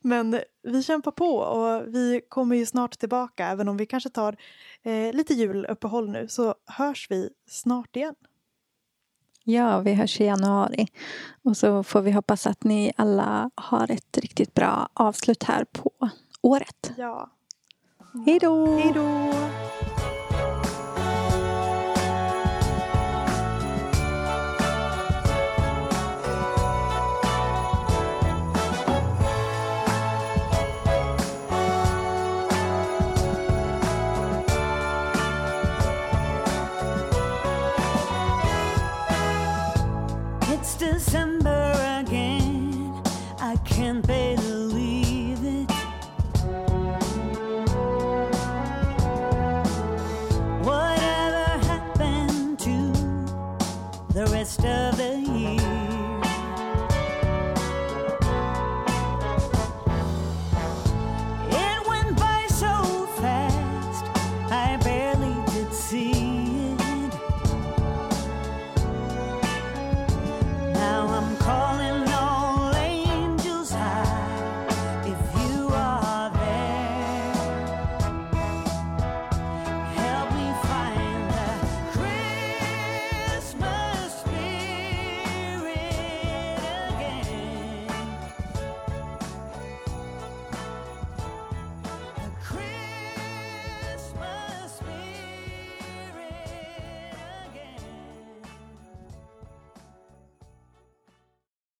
[0.00, 4.36] men vi kämpar på och vi kommer ju snart tillbaka även om vi kanske tar
[4.82, 8.14] eh, lite juluppehåll nu så hörs vi snart igen.
[9.48, 10.86] Ja, vi hörs i januari.
[11.44, 15.90] Och så får vi hoppas att ni alla har ett riktigt bra avslut här på
[16.42, 16.92] året.
[16.96, 17.30] Ja,
[18.26, 18.76] Hej då!
[18.76, 19.32] hej då!